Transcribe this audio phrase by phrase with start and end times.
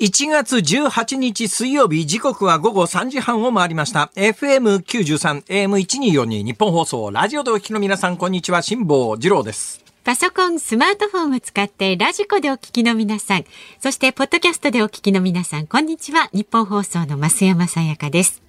[0.00, 13.44] 1月18日水曜日時刻は午後3時半を回りました FM93 AM1242 ニッポン放送ラジオでお聞きの皆さんこんにちは辛坊治郎ですパソコン、スマートフォンを使ってラジコでお聞きの皆さん、
[13.80, 16.30] そしてポッドキャストでお聞きの皆さん、こんにちは。
[16.32, 18.40] ニッポン放送の増山さやかです。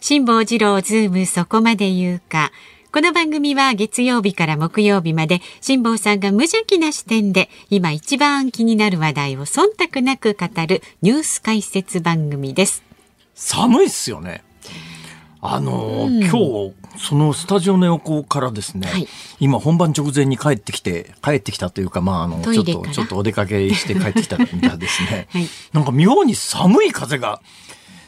[0.00, 2.52] 辛坊治郎ズームそこまで言うか。
[2.94, 12.82] この番組は月曜日から木曜日まで辛坊さんが無邪気な視点で今一番気になる話題を忖度なく語るニュース解説番組です。
[13.34, 14.44] 寒いっすよね。
[15.40, 19.08] あの、うん、今日そのスタジオの横からですね、はい、
[19.40, 27.40] 今本番直前に帰ってきて帰ってきたというかまああのちょっとちょっとお出かけして帰ってきたみたいですね、 はい、なんか妙に寒い風が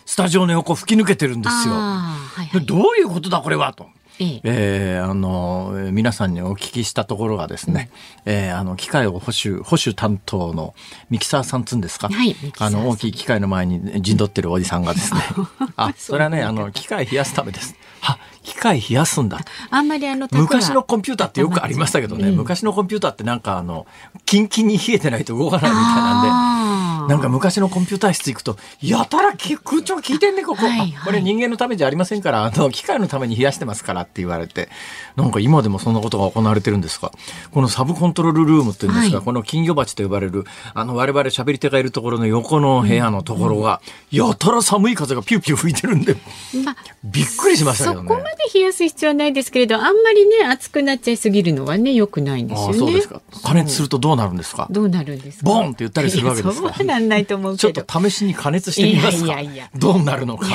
[0.04, 1.72] スタジオの横吹き抜けてるんですよ。
[1.72, 3.72] はいはい、どういうことだこれは？
[3.72, 3.88] と。
[4.20, 5.00] ええ。
[5.00, 7.90] ー、あの皆さんにお聞きしたところがですね、
[8.26, 10.74] うん、えー、あの機械を保守保守担当の
[11.10, 15.20] ミキサーさんつんですか、はい、あの大きい機械の前に陣取ってるおじさんがですね。
[15.76, 16.42] あそれはね。
[16.42, 19.38] あの機械冷やすためですは機械冷やすんだ。
[19.70, 23.86] あんまりあの昔のコンピューターってよくありましたけどね、うん、昔のコンピューターってなんかあの
[24.26, 26.84] キンキンに冷えてないと動かないみたいなんで。
[27.04, 30.94] なんか昔のコンピューター室行くと、やたら空調効いてんね、ここ、はいはい。
[31.04, 34.70] これ人間のためじゃありませんから、あの、機械のために冷やしてますからって言われて、
[35.14, 37.12] なんか今でもそんなことが行われてるんですか？
[37.52, 46.16] このサブコントロールルームっていうんですか、はい、この金魚鉢と呼ばれる、あの、我々喋り手がいるところの横の部屋のところが、やたら寒い風がピューピュー吹いてるんで、
[46.64, 48.08] まあ、びっくりしましたけどね。
[48.08, 52.78] そこまで冷やす必要はないですけれど、あんまりね、熱くなっちゃいすぎるのはね、よくないんですよね。
[52.78, 53.20] そうですか。
[53.42, 54.66] 加熱するとどうなるんですか？
[54.70, 55.46] どうなるんですか？
[55.46, 56.74] ボンって言ったりするわけですか？
[56.74, 59.26] そうなんないと思うちょっと試しに加熱してみますか？
[59.26, 60.46] いやいやいやどうなるのか？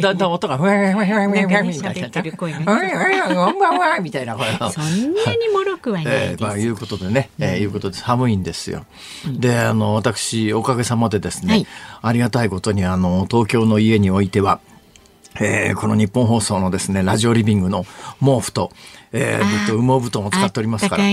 [0.00, 1.62] だんだん音がふわふわふわふわみたいな。
[1.62, 1.78] み
[4.10, 8.84] たいな声 そんなにもろくはない えー、まあいうことでね、えー、いうことで寒いんですよ。
[9.26, 11.66] で、あの私おかげさまでですね、
[12.02, 14.60] ありがたいことにあの東京の家においては。
[15.40, 17.84] えー、この日本放送のですねラジオリビングの
[18.20, 18.72] 毛布と、
[19.12, 21.10] えー、と羽毛布団を使っておりますから、ね、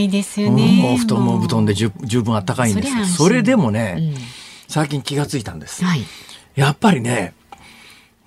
[0.81, 1.89] 毛布と羽毛布団で十
[2.21, 3.15] 分あったかいんです。
[3.15, 4.15] それでもね、うん。
[4.67, 5.83] 最近気がついたんです。
[5.83, 6.03] はい、
[6.55, 7.33] やっぱりね、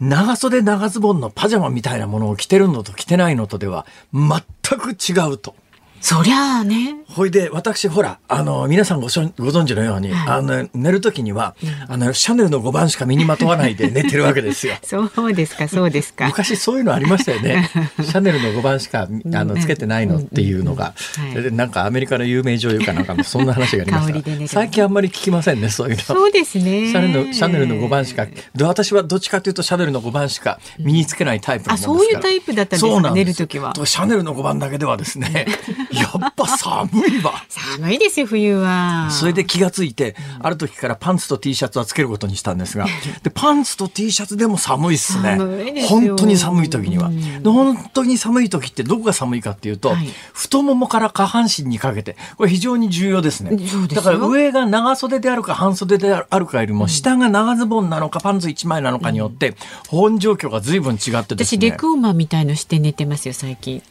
[0.00, 5.54] 長袖長ズボンのパジャマみたいなものを着てるのと着てないのとでは全く違うと。
[6.00, 6.96] そりゃあね。
[7.08, 14.74] ほいで、私、ほら、あの、皆さんごご存知のように、はい、あの、寝るときには、うん、あの、シャネルの5番しか身にまとわないで 寝てるわけですよ。
[14.82, 16.26] そうですか、そうですか。
[16.26, 17.70] 昔そういうのありましたよね。
[18.02, 20.94] シャネルの5番しか、あの、つけてないのっていうのが、
[21.32, 24.48] それでなんかアメリカの有名女優かなんかもそんな話がありました。
[24.48, 26.02] 最近あんまり聞きませんね、そういうの。
[26.02, 26.90] そうですね。
[26.90, 28.26] シャネルの、シャネルの5番しか、
[28.60, 31.96] 私はどっちかというとシャネルの5番しか身につけないタイプのもんですから。
[31.96, 33.72] あ、そういうタイプだったんですか、寝るときは。
[33.84, 35.46] シャネルの5番だけではですね、
[35.92, 37.44] やっぱ寒いわ。
[37.48, 39.10] 寒いですよ、冬は。
[39.10, 42.86] それで気がついて、ある時からパンツと T シャツはつけることにしたんですが、
[43.22, 45.38] でパンツと T シャツでも寒いっすね。
[45.88, 47.10] 本当に寒い時には。
[47.10, 53.50] で本当に寒い時ってどこが寒いかっていうと、はい、太ももから下半身にかけて、これ非常に重要ですね。
[53.88, 59.56] だから上が長袖であるか半袖であるかよりも、下が長ズボンなのかパンツ1枚なのかによって、
[59.88, 61.58] 保温状況が随分違ってですね。
[61.58, 63.82] 私、レクオーマーみたいのして寝てますよ、最近。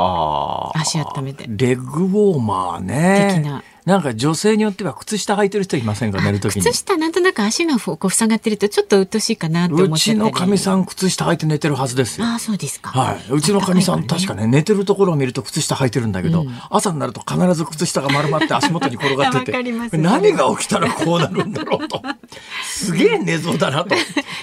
[0.00, 0.78] ああ。
[0.78, 1.44] 足温めて。
[1.48, 3.34] レッグウォーマーね。
[3.36, 3.62] 的な。
[3.88, 6.20] なんか女性によっては靴下履いてる人いませんか？
[6.20, 6.62] 寝るときに。
[6.62, 12.26] 靴下なんとなく足がこう塞がってるとちょっと鬱陶しいかなって思っうちのかみさん靴下履いて寝てるはずですよ。
[12.26, 12.90] あそうですか。
[12.90, 13.32] はい。
[13.32, 22.02] うちのかみさん、確かね寝てるところを見ると靴下履いてるんだけど、うん、朝になると必ず靴下が丸まって足元に転がってて、 ね、何が起きたらこうなるんだろうと。
[22.68, 23.94] すげえ寝相だなと。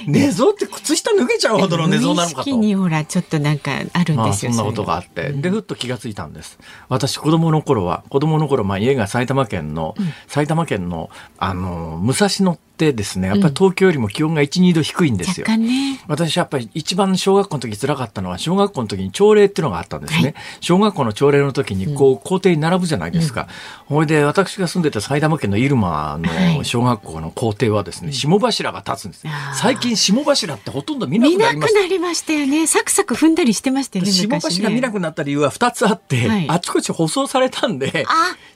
[0.07, 2.49] 寝相って靴下脱げちゃうほどの寝相なのかと。
[2.49, 4.51] にほらちょっとなんかあるんですよ。
[4.53, 6.57] そんなことがあって、でふっと気がついたんです。
[6.89, 15.47] 私子供の頃は子供の頃まあ家が埼玉県の、うん埼玉県のあの武蔵野ってですねやっぱり東京よりも気温が12度低いんですよ。
[15.47, 20.21] ね、私やっぱり一番小学校の時辛かったのは小学校の時に朝礼っていうのがあったんですね。
[20.21, 23.47] はい、小学校の朝礼の時にこう校庭に並ぶじゃないですか。
[23.85, 29.27] ほ、うん、いで私が住んでた埼玉県の入間の小学校の校庭はですね、霜柱が立つんです。
[29.53, 31.79] 最近霜柱ってほとんど見なくなりました。
[31.79, 32.67] 見なくなりましたよね。
[32.67, 34.11] サクサク踏んだりしてましたよね。
[34.11, 38.05] 霜柱見なくなった理由は2つあって、はい、あちこち舗装されたんで、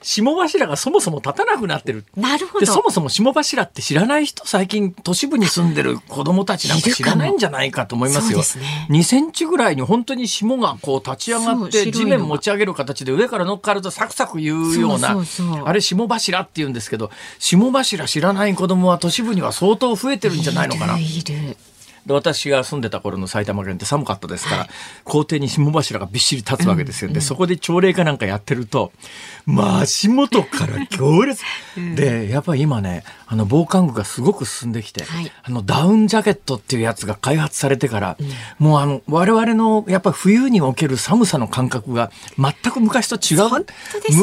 [0.02, 2.04] 霜柱がそもそも立たなくなってる。
[2.16, 2.60] なるほど。
[2.60, 8.42] でそもそも霜柱って知らない人最近都市部に住んでる子供たちなんか知らないんじゃないかと思いますよ。
[8.42, 15.16] すね、2センチぐらいに本当に霜がこう立ち上がって地面持ち上げる形で上から乗っかるとサクサク言うような
[15.64, 20.96] あれ霜柱って言うんですけど霜柱知らない子供は都市部には相当増えてるんじゃないのかな。
[22.06, 24.68] で私が住んでた頃の埼玉県って寒かったですから、はい、
[25.04, 28.92] 校庭に霜柱がびっしり立つわけですよ、うん、でそこで朝礼かなんかやってると、
[29.46, 31.42] まあ、足元から強烈、
[31.76, 43.66] うん、でやっぱり今ねあの防寒具がすごく進んできて、はい、あのダウンジャケットっていうやつが開発されてから、うん、もうあの我々のやっぱ冬における寒さの感覚が全く昔と違う、ね、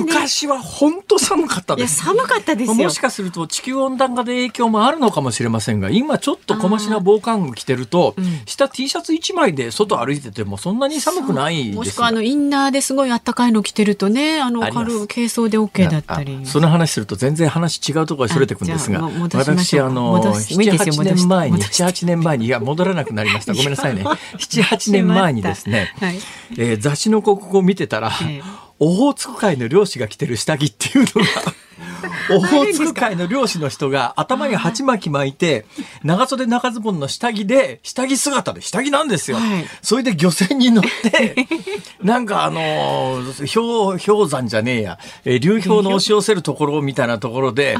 [0.03, 2.03] 昔は本当寒かったです。
[2.03, 16.45] 寒かったですもしかすると地球温暖化で影響もあるのかもしれませんが今ちょっと小増しな防寒具着てると、うん、下 T シャツ1枚で外歩いててもそんなに寒くないですもしくはあのインナーですごい暖かいの着てるとねあの軽軽装で OK だったり。
[16.45, 23.53] その話すると全然話違うところにそれてくんですが私あの78年前に78年前にいや戻らなくなりました。
[23.53, 24.03] ごめんなさいね。
[24.37, 26.19] 78年前にですね、 はい、
[26.57, 28.43] えー、雑誌の広告を見てたら、えー、
[28.79, 31.53] オホーツク海の漁師が着てる下着っていうのが
[32.31, 35.65] オホーツク海の漁師の人が頭に鉢巻き巻いて、
[36.03, 39.37] 長袖長ズボンの下着で、下着姿で下着なんですよ。
[39.37, 41.47] はい、それで漁船に乗って、
[42.01, 43.21] なんかあの
[43.53, 47.77] 氷、氷山じゃねえや、え流氷の押し寄せるところみたいなところで、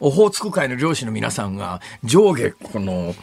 [0.00, 3.14] オホーツク海の漁師の皆さんが上下、この、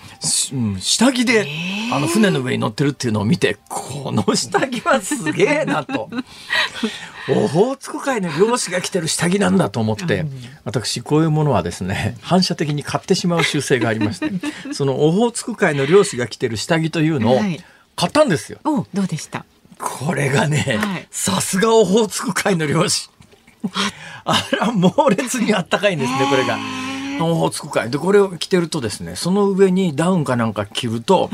[0.54, 1.48] うん、下着で、
[1.92, 6.10] あの船の上に乗ってるっていうのを見て、この下着はすげえなと。
[7.30, 10.26] オホーツク海の漁師が着てる下着なんだと思って、
[10.66, 14.32] 私こういうものはですね 反射的に買ってしまう習性がありまして
[14.74, 17.42] そのオホーツク海の漁師が着てる下着というのを
[17.96, 18.60] 買ったんですよ。
[18.64, 19.46] はい、どうでした？
[19.80, 23.10] これがね、さすがオホーツク海の漁師。
[24.26, 26.58] あら猛烈にあったかいんですねこれが。
[27.22, 27.90] オホーツク海。
[27.92, 31.30] でこれを着てるとですねその上にダウンかなんか着ると、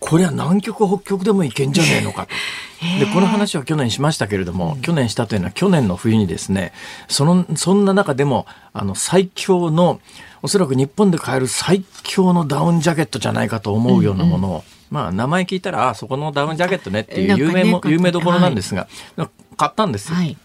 [0.00, 2.32] これは南極北極でもいけんじゃねえのかと。
[3.00, 6.72] でこの話は去年しましたけれども、うん、去年したというのは去年の冬にですね
[7.08, 10.00] そのそんな中でもあの最強の
[10.42, 18.86] おそらく日本で買える最強のダウンジャケットじゃないかと思うようなものを、うんうん、まあ名前聞いたらあそこのダウンジャケットねっていう有名も、ね、有名どころなんですが、
[19.16, 20.14] はい、買ったんですよ。
[20.14, 20.36] はい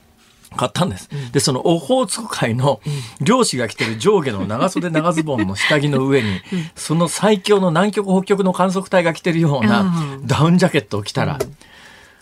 [0.54, 1.10] 買ったんです。
[1.32, 2.80] で、そのオホーツク海の
[3.22, 6.42] 漁師が着てる上下の長袖 長ズボンの下着の上に、
[6.76, 11.40] その最強の南極北極の観測隊が着てるようなダウンジャケットを着たら、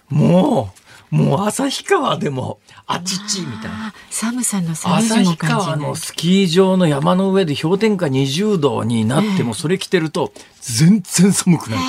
[0.09, 0.73] も
[1.11, 3.93] う、もう旭川でも、あちちみたいな。
[4.09, 10.31] 寒さの旭川のスキー場の山の上で氷点下20度になっても、それ着てると、
[10.61, 11.79] 全然寒くない。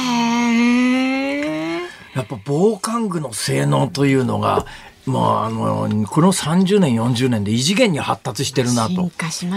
[2.14, 4.66] やっぱ防寒具の性能というのが、
[5.06, 9.10] まあ、あのこの30年40年で異次元に発達してるなと、ね、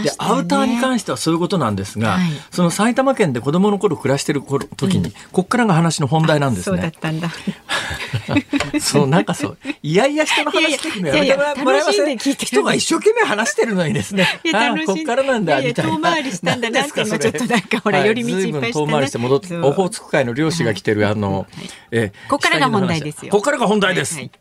[0.03, 6.77] でアウターに関してはそういうことなんですが、はい、その埼玉県で子供の頃暮らしてる頃時に、うん、こっからが話の本題なんですね。
[6.77, 7.30] そうだったんだ。
[8.81, 12.18] そうなんかそういやいや人の話してるのやめてもらえません？
[12.18, 14.27] 人が一生懸命話してるのにですね。
[14.53, 15.91] あこっからなんだみたいな。
[15.91, 21.45] 遠回りしたんだなって今ちょっとなんかほら、寄り道いっぱい遠回りして戻ってオホーツク海の漁師が来てるあの、はい、
[21.91, 23.31] えこっからが本題ですよ。
[23.31, 24.31] こっからが本題です、はい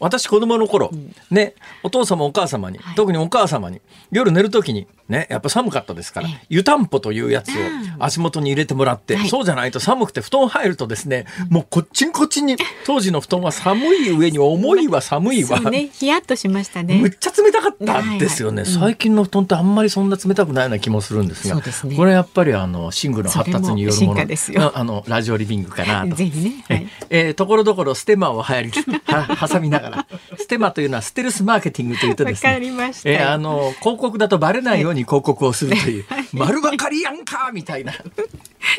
[0.00, 3.80] 私子供の頃、うん、ね、お父様お母様に、はい、特にお母様に、
[4.10, 7.52] 夜寝る時に、ね、やっぱ寒かったですから、湯たんぽというやつを
[7.98, 15.60] 足元に入れてもらって、そうじゃないと寒くて布団入るとですね、もうこっちんこっちに、当時の布団は寒い上に重いわ 寒いわ。
[15.60, 16.96] ね、ヒヤッとしましたね。
[16.96, 21.60] むっちゃ冷たかったんですよね、最近の布団ってあんまりそんな冷たくないような気もするんですが、
[21.96, 26.14] これやっぱりあの、寝具の発達によるもの、あの、ラジオリビングかなと。
[26.16, 26.64] ぜひね。
[26.68, 30.06] はい、えー、ところどころステマを流行り、 は、挟みながら、
[30.38, 32.60] ステマというのはステルスマーケティングというとですね、
[33.04, 37.92] えー、あの、広告だとバレないように広告をするという、 丸分かりやんかみたいな。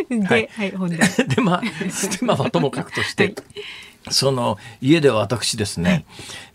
[0.10, 1.00] で、はい、はい、本題。
[1.28, 3.36] で、まあ、ステマはともかくとして、はい
[4.10, 6.06] その家では私ですね、はい、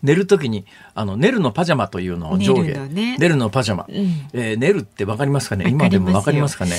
[0.03, 2.87] 寝る時にあのネルのパジャマというのを上下。
[2.87, 3.95] ネル,、ね、のパジャマ、うん、
[4.33, 5.69] えー、ネルってわかりますかね？
[5.69, 6.75] 今でもわかりますかね？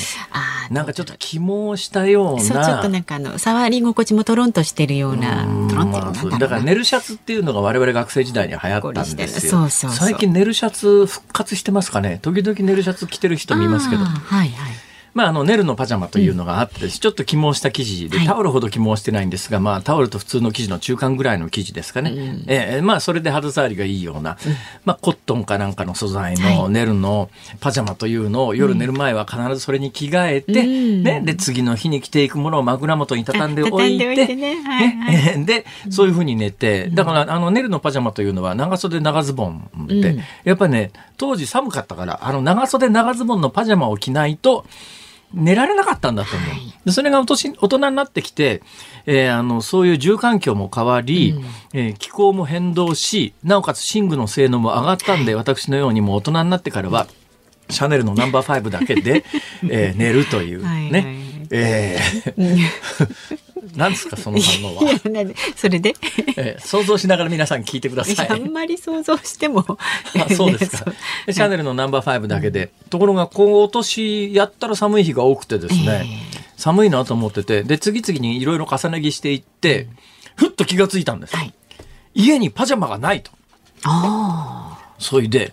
[0.71, 2.43] なんかちょっと起毛したような。
[2.43, 5.47] ちょっとなんかあの触り心地もとろんとしてるような。
[5.47, 9.51] まあ、だからネルシャツっていうのが我々学生時代に流行ったんですよ。
[9.53, 12.19] そうそう最近ネルシャツ復活してますかね？
[12.21, 14.05] 時々ネルシャツ着てる人見ますけど。
[14.05, 14.73] はいはい
[15.15, 24.53] まあ、あのネルのパジャマというのがあって、うん、ちょっと起毛した生地で、タオルほど起毛してないんですが、まあ、タオルと普通の生地の中間ぐらいの生地ですかね、うん、えー、まあ、それで肌触りがいいような、うん、
[24.85, 34.37] まあ、コットンかなんかの素材のネルのパジャマというのを夜寝る前は必ずそれに着替えて、ね、で次の日に着ていくものを枕元に畳んでおいて
[35.45, 44.65] でそういうふうに寝てだからあのネルのパジャマというのは長袖長ズボンで、やっぱりね当時寒かったからあの長袖長ズボンのパジャマを着ないと
[45.35, 46.49] 寝られなかったんだと思う。
[46.49, 48.63] はい、でそれが大人になってきて、
[49.05, 51.45] えー、あのそういう住環境も変わり、うん、
[51.75, 57.07] えー、気候も変動しなおかつ寝具の性能も上がったんで、はい、私のようにも大人になってからは
[57.69, 59.25] シャネルのナンバー5だけで、
[59.69, 60.67] えー、寝るというね。
[60.67, 61.99] はいはいえ
[62.37, 62.57] え
[63.61, 64.99] ー、何ですかその反応は？
[65.57, 65.95] それで、
[66.37, 68.29] えー、想像しながら皆さん聞いてください。
[68.29, 69.65] あんまり想像しても。
[70.19, 70.93] あそうですか。
[71.31, 79.89] シャネルのナンバーファイブだけで、ところが今年やったら寒い日が多くてですね、えー、寒いなと思ってて、で次々にいろいろ重ね着していって、
[80.37, 81.37] ふっと気がついたんです。
[81.37, 81.53] はい、
[82.15, 83.31] 家にパジャマがないと。
[83.85, 84.95] ああ。
[84.99, 85.53] それで、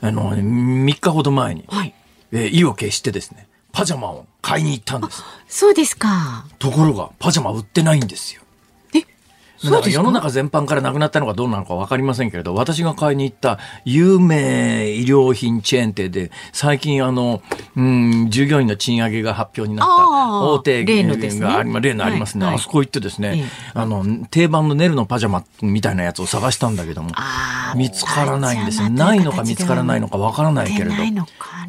[0.00, 1.94] あの3日ほど前に、はい、
[2.32, 3.46] えー、意を決してですね。
[3.74, 5.24] パジャマを買いに行ったんです。
[5.48, 6.46] そうですか。
[6.60, 8.42] ところが、パジャマ売ってないんですよ。
[9.64, 17.42] 世の中全般からなくなったのかどうなのか分かりませんけれど私が買いに行った有名医療品チェーン店で最近あの、
[17.76, 27.10] うん、従業員の賃上げが発表になった大手例のがあり,、例のありますね、はい、あそこ行ってですね、あの定番のネルのパジャマみたいなやつを探したんだけども
[27.76, 28.82] 見つからないんです。
[28.82, 30.94] よないのか見つからないのか分からないけれど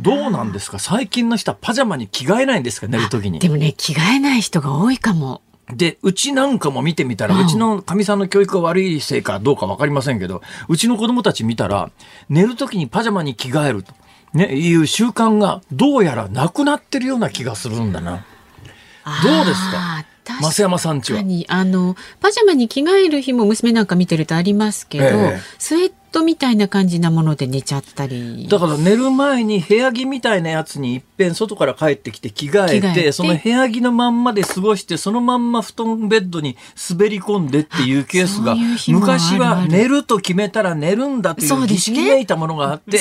[0.02, 0.80] どうなんですか？
[0.80, 2.88] 最近の人はパジャマに着替えないんですか？
[2.88, 3.40] 寝る時に。
[3.40, 5.42] でもね着替えない人が多いかも
[5.74, 11.90] で、うちなんかも見てみたら、うちのかみさんの教育が悪いせいかどうかわかりませんけど、うちの子供たち見たら、
[12.30, 13.94] 寝るときにパジャマに着替えると、
[14.34, 18.26] ね、いう習慣がどうやらなくなってるような気がするんだな。
[19.24, 20.06] どうですか？
[20.42, 21.22] 増山さんちは？
[21.48, 28.48] あの、パジャマに着替える日も娘なんか見てるとありますけど、ええ、スウェットみたいな感じなもので寝ちゃったり。
[28.48, 36.58] だから寝る前に部屋着みたいなやつにいっぺん外から帰ってきて着替えて、その部屋着のまんまで過ごして、そのまんま布団ベッドに
[36.90, 38.56] 滑り込んでっていうケースが、
[38.88, 43.00] 昔は寝ると決めたら寝るんだという儀式めいたものがあって、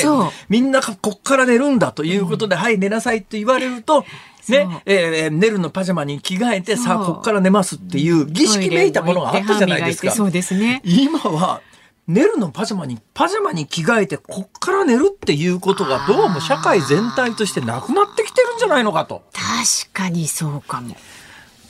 [0.49, 4.04] みんなこっから寝るんだということで、はい、寝なさいって言われると、
[4.53, 10.11] ね、えー、ネルのパジャマに着替えて、さあ、こっから寝ますっていう儀式めいたものがあったじゃないですか。
[10.13, 10.81] そうですね。
[10.85, 11.61] 今は、
[12.07, 19.23] 寝るのパジャマに、パジャマに着替えて、こっから寝るっていうことがどうも社会全体としてなくなってきてるんじゃないのかと。
[19.33, 20.97] 確かにそうかも。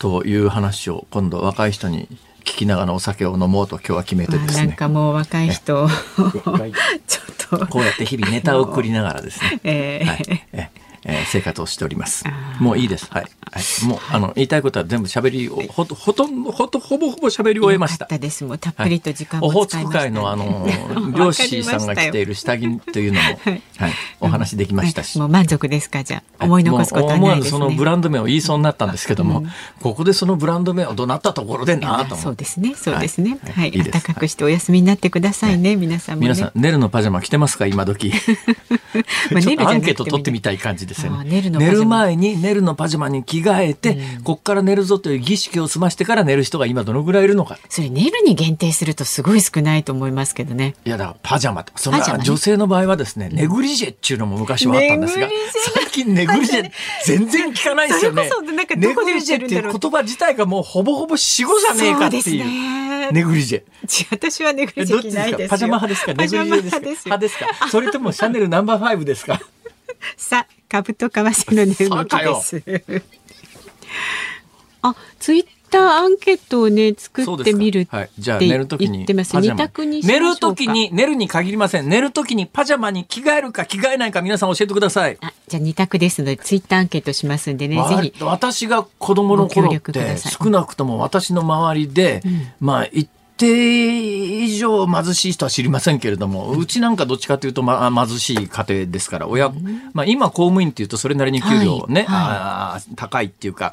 [0.01, 2.09] という話を今度若い人に
[2.41, 4.67] 聞きながらお酒を飲もうと今日は決めてですね。
[4.67, 7.67] なんかもう若い人、 ちょっと。
[7.69, 9.61] こうやって日々ネタを送りながらですね。
[9.65, 10.74] えー、はい、えー
[11.05, 12.25] えー、生活をしております。
[12.61, 13.09] もういいです。
[13.11, 13.27] はい。
[13.53, 18.07] はい、もう、あの、言いたいことは全部喋りを、ほと、ほとんど、ほと、ほぼほぼ喋り終えました。
[18.07, 18.45] たです。
[18.45, 20.67] もうたっぷりと時間も使いました、ね、オホーツク会の、あの、
[21.17, 25.19] 漁師さんが着ている下着というのも、はい、はい、お話できましたし。
[25.19, 26.45] もう満足ですか、じゃあ。
[26.45, 33.39] 思い残すことはないです、ね、思わずそのブランド名を言いそうになったんですけども、うん、ここでそのブランド名をどなったところでなとそうですね、そうですね。
[33.55, 33.71] はい。
[33.71, 38.13] はい、暖かくしてお休みになってくださいね、皆さんも、ね、皆さん、ネルのパジャマ着てますか、今時。
[39.31, 41.43] まあ、 ちょっとアンケート取ってみたい感じですよね。
[41.51, 47.59] 寝る前にネルのパジャマに着替えて、うん、こっから寝るぞという儀式を済ましてから寝る人が今どのぐらいいるのか。
[47.69, 50.75] それ寝るに限定するとすごい少ないと思いますけどね。
[50.85, 55.29] いやだからパジャマとその女性の場合はですね、ネグリジェっていうのも昔はあったんですが、
[55.75, 56.71] 最近ネグリジェ
[57.07, 58.29] 全然聞かないですよね。
[58.77, 62.41] ネグリジェっていう言葉自体がもうほぼほぼ死語じゃねえかってい
[63.09, 63.13] う。
[63.13, 63.63] ネグリジェ。
[64.11, 66.15] 私はネグリジェ着ないですパジャマ派ですか？
[66.15, 67.69] ネグリジェですか派ですか？
[67.69, 69.41] それともシャネルナンバーファイブですか？
[70.17, 72.63] さあ、株と為替の値動きです。
[74.83, 81.89] あ、ツイッターアンケートをね作ってみるはい、じゃあ寝るときに二択に寝るときに寝るに限りません。
[81.89, 85.17] 寝るときにパジャマに着替えるか着替えないか皆さん教えてください。
[85.21, 88.25] あ、じゃあ二択ですのでツイッターアンケートしますんでねぜひ。
[88.25, 99.53] 私が子供の頃って少なくとも私の周りで、うん、まあ一定以上貧しい人は知りませんけれども、うちなんかどっちかというと、ま、貧しい家庭ですから、親、
[99.93, 103.71] まあ、今公務員っていうとそれなりに給料ね、はい、高いっていうか、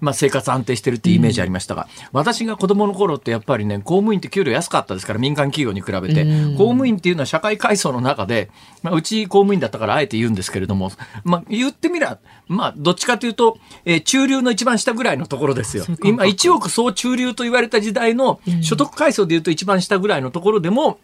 [0.00, 6.24] まあ、生活安定してるっていうイメージありましたが、私が子供の頃ってやっぱりね、公務員って給料安かったですから、民間企業に比べて、
[6.56, 8.50] 公務員っていうのは社会階層の中で、
[8.82, 10.90] まあ、うち公務員だったからあえて言うんですけれども、
[11.24, 15.84] まあ、言ってみりゃ、まあ、どっちかというと、えー、中流の一番下ぐらいのところですよ。
[16.04, 20.98] 今、一億総中流と言われた時代の所得階層でいうと一番下ぐらいのところでも、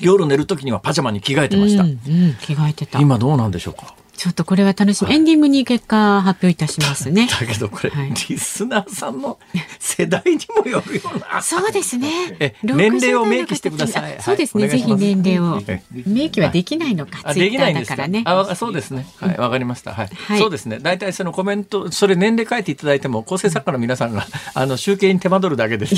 [0.00, 1.84] 夜寝る時にはパジャマに着替えてました。
[1.84, 1.98] うんうん、
[2.40, 3.00] 着替えてた。
[3.00, 3.94] 今どうなんでしょうか？
[4.16, 7.28] ちょっとこれは楽しみ、はい、エンディングに結果発表いたしますね。
[7.40, 9.38] だけどこれ、はい、リスナーさんの
[9.78, 11.40] 世代にもよるような。
[11.42, 12.36] そうですね。
[12.40, 14.16] え年齢を明記してください。
[14.20, 14.68] そうですね。
[14.68, 15.60] ぜひ年齢を
[16.06, 17.34] 明記はできないのか。
[17.34, 17.96] できないだか？
[17.96, 18.22] らね。
[18.24, 19.06] あ、そうですね。
[19.20, 19.92] はい、わかりました。
[19.92, 20.08] はい。
[20.38, 20.78] そうですね。
[20.80, 25.94] 大体そのコメント、それ年齢書いていただいても構成作家の皆さんが あの集計に手間取るだけです、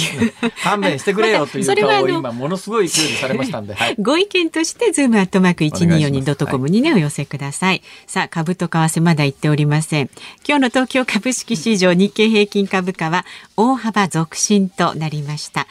[0.63, 3.77] 勘弁してくれよという顔を今ものすごい勢いでされましたんで。
[4.01, 7.83] ご意見としてズームアットマーク一二四二ドットコムにねお寄せください。
[8.07, 10.11] さあ株と為替まだ言っておりません。
[10.47, 13.25] 今日の東京株式市場日経平均株価は
[13.57, 15.67] 大幅続伸となりました。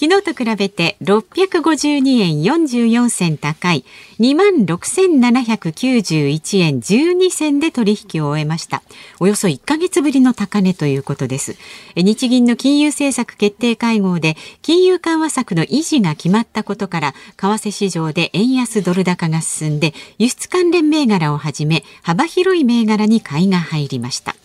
[0.00, 3.84] 昨日と比べて652円44銭高い。
[4.20, 8.84] 26,791円12銭で取引を終えました。
[9.18, 11.56] およそ1ヶ月ぶりの高値ということです。
[11.96, 24.36] 日銀の金融政策決定会合で金融緩和策の維持が決まったことから為替市場で円安ドル高が進んで輸出関連銘柄をはじめ幅広い銘柄に買いが入りました。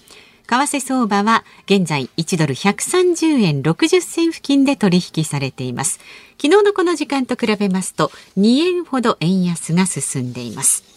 [0.47, 5.99] 為替相場は現在1ドル130円60銭付近で取引されています
[6.41, 10.93] 昨日のこの時間と比べますと2円ほど円安が進んでいます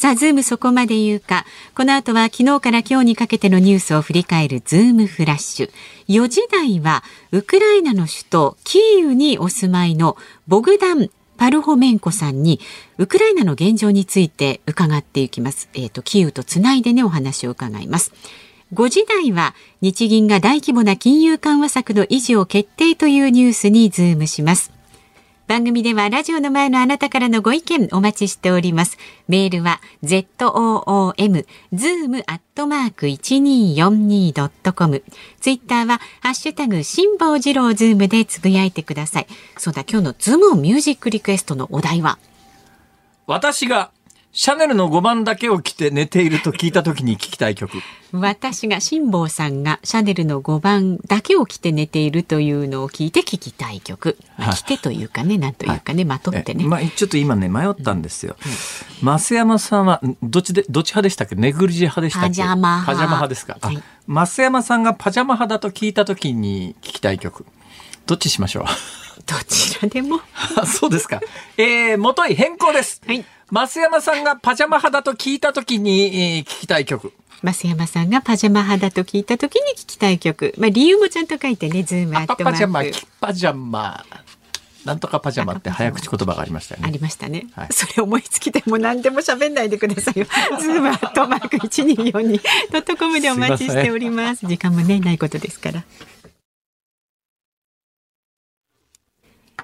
[0.00, 1.44] さあ、ズームそこまで言うか。
[1.74, 5.70] この後は昨日から今日にかけてのニュースを振り返るズームフラッシュ。
[6.08, 10.16] 4時台は、ウクライナの首都キーウにお住まいの
[10.48, 12.60] ボグダン・パルホメンコさんに、
[12.96, 15.68] ウクライナの現状について伺っていきます。
[15.74, 18.14] えっ、ー、と、キーウとつないでね、お話を伺います。
[18.72, 24.72] 5時台は日銀が大規模な金融緩和策の維持を決定というニュースにズームします。
[25.48, 28.96] 番組ではラジオの前のあなたからのご意見お待ちしております。
[29.26, 35.02] メールは zoom zoom アットマーク 1242.com
[35.40, 39.26] ツイッターはハッシュタグ辛坊治郎ズームでつぶやいてください。
[39.58, 42.20] そうだ、今日のズームミュージックリクエストのお題は？
[43.26, 43.90] 私が
[44.32, 47.78] シャネルの5番だけを着て寝ていると聞いた時に聞きたい曲。
[48.12, 54.16] 私が辛坊さんがシャネルの5番だけを着て寝ているというのを聞いて聞きたい曲。
[54.38, 56.64] まあ、着てというかね、なんというかね、まとってね。
[56.64, 58.36] まあ、ちょっと今ね、迷ったんですよ。
[59.02, 61.34] 増山さんは、どっちで、どっち派でしたっけ？
[61.34, 62.28] ネグリジェ派でしたっけ？
[62.28, 62.86] パジャマ派。
[62.86, 63.58] パジャマ派ですか？
[63.60, 67.44] はい、増山さんがパジャマ派だと聞いた時に聞きたい曲。
[68.10, 68.64] どっちしましょう？
[69.24, 70.20] どちらでも。
[70.66, 71.20] そうですか。
[71.56, 73.00] えー、元い変更です。
[73.06, 73.24] はい。
[73.52, 77.12] 増山さんがパジャマ派だと聞いたときに、えー、聞きたい曲。
[77.44, 80.54] 増山さんがパジャマ派だと聞いたときに聞きたい曲。
[80.58, 82.52] まあ理由もちゃんと書いてね、ズームアットマーク。
[82.52, 82.82] パジャマ、
[83.20, 84.04] パジャマ。
[84.84, 86.88] なんとかパジャマって早口言葉がありましたよね。
[86.88, 87.46] ありましたね。
[87.54, 90.26] はい、それ思いつきでも何でも喋んないでくださいよ。
[90.60, 92.40] ズームアットマーク一二四二
[92.72, 94.46] ドットコムでお待ちしております。
[94.46, 95.84] 時間もねないことですから。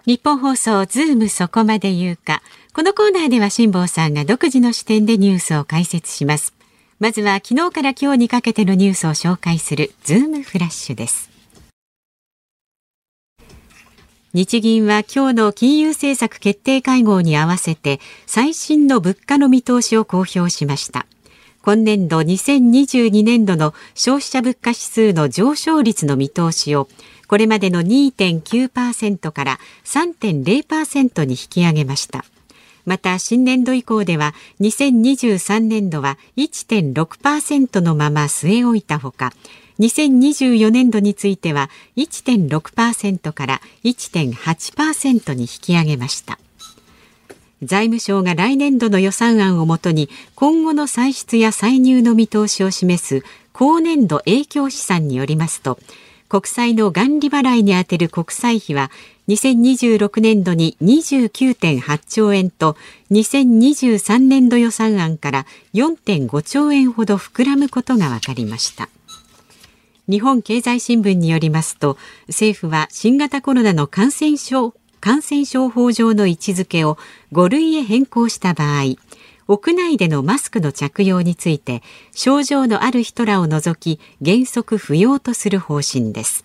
[0.07, 2.41] ニッポン放送ズームそこまで言うか。
[2.73, 6.55] このコーナーでは辛坊さんが独自の視点でニュースを解説します。
[7.01, 11.29] まずは昨日から今日にかけてのニュースを紹介するズームフラッシュです。
[14.33, 21.07] 日銀は今日の金融政策決定会合に合わせて最新の物価の見通しを公表しました。
[21.63, 26.87] 今年度2022年度の消費者物価指数の上昇率の見通しを
[27.29, 32.25] これまでの2.9%から3.0%に引き上げました。
[32.87, 39.33] また新年度以降では2023年度は1.6%のまま据え置いたほか
[39.81, 46.39] 2024年度については1.6%から1.8%に引き上げました
[47.63, 55.79] 財務省が来年度の予算案をもとに今後の歳出や歳入の見通しを示す高年度影響試算によりますと
[56.29, 58.91] 国債の元利払いに充てる国債費は
[59.29, 62.77] 2026年度に29.8兆円と
[63.11, 68.89] 2023年度予算案から4.5兆円ほど膨らむことが分かりました。
[70.09, 76.97] 日本経済新聞によりますと政府は新型コロナの感染症感染症法上の位置づけを
[77.33, 78.97] 5類へ変更した場合
[79.49, 81.83] 屋内でのマスクの着用について
[82.13, 86.45] 症状のある人らを除き原則不要とする方針です。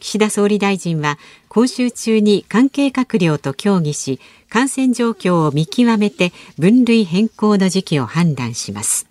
[0.00, 1.16] 岸田総理大臣は
[1.48, 9.06] 今週中に関係閣僚と協議し感染状況を見極めて分類変更の時期を判断します。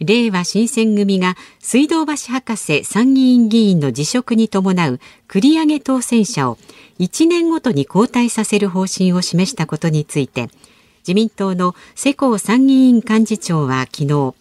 [0.00, 6.56] 令和新選組が水道橋博士参議院議員の辞職に伴う繰り上げ当選者を
[7.00, 10.50] 1年ごとに交代させる方針を示したことについて
[11.08, 14.34] 自民党の世耕参議院幹事長は昨日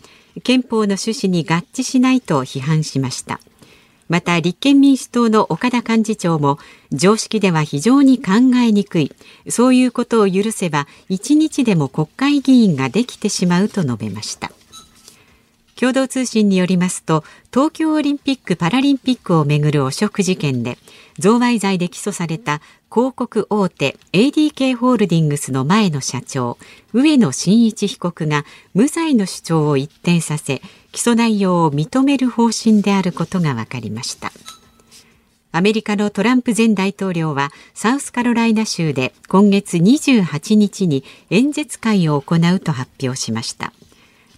[0.43, 3.39] 憲法の趣旨に合致しないと批判しました。
[4.10, 6.60] また立憲民主党の岡田幹事長も
[6.91, 9.13] 常識では非常に考えにくい。
[9.47, 14.51] そういうことを許せば一日でも国会議員ができてしまうと述べました。
[15.80, 20.78] 共同通信によりますと東京オリンピック・パラリンピックをめぐる汚職事件で
[21.20, 22.62] 贈賄罪で起訴された
[22.92, 26.58] 広告大手 ADK ホールディングスの前の社長
[26.94, 30.62] 上野真一被告が無罪の主張を一転させ
[30.92, 34.32] 起訴内容を認める方針であることが分かりました。
[35.52, 43.74] アメリカのトランプ前大統領はサウスカロライナ州で今月28日に演説会を行うと発表しました。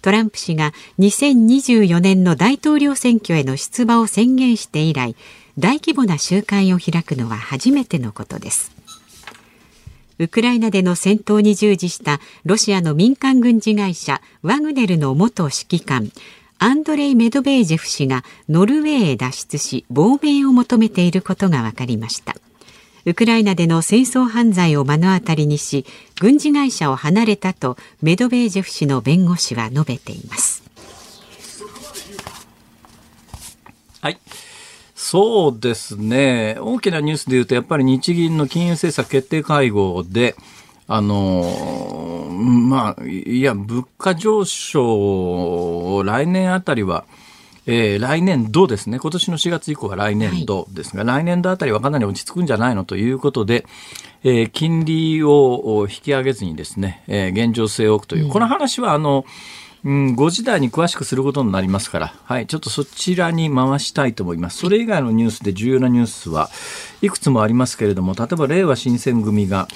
[0.02, 5.14] トランプ氏が2024年の大統領選挙への出馬を宣言して以来
[5.58, 8.72] 大規模な集会を開くのは初めてのことです。
[10.18, 16.12] ウクライナでの戦闘に従事したロシアの民間軍事会社ワグネルの元指揮官
[16.58, 22.36] アンドレイ・メドベージェフ氏がノルウェーへ脱出し亡命を求めていることが分かりました。
[23.04, 25.86] ウクライナでの戦争犯罪を目の当たりにし
[26.20, 30.62] 軍事会社を離れたとメドベージェフ氏の弁護士は述べています
[34.00, 34.18] はい
[35.02, 36.58] そうですね。
[36.60, 40.36] 大きなニュースで言うと、やっぱり日銀の金融政策決定会合で、
[40.86, 47.06] あの、まあ、いや、物価上昇、来年あたりは、
[47.72, 53.64] えー、来年度ですね、今年の4月以降は来年度ですが、はい、来年度あたりはかなり落ち着くんじゃないのということで、
[54.24, 59.24] えー、金利を引き上げずにですね、えー、現状性を置くという、うん、この話はあの、
[59.84, 64.58] うん、5時台に詳しくすることになりますから、はい、ちょっとそちらに回したいと思います。
[64.58, 66.50] それ以外のニュースで重要なニュースは
[67.02, 69.68] いくつもありますけれども、例えば、令和新選組が、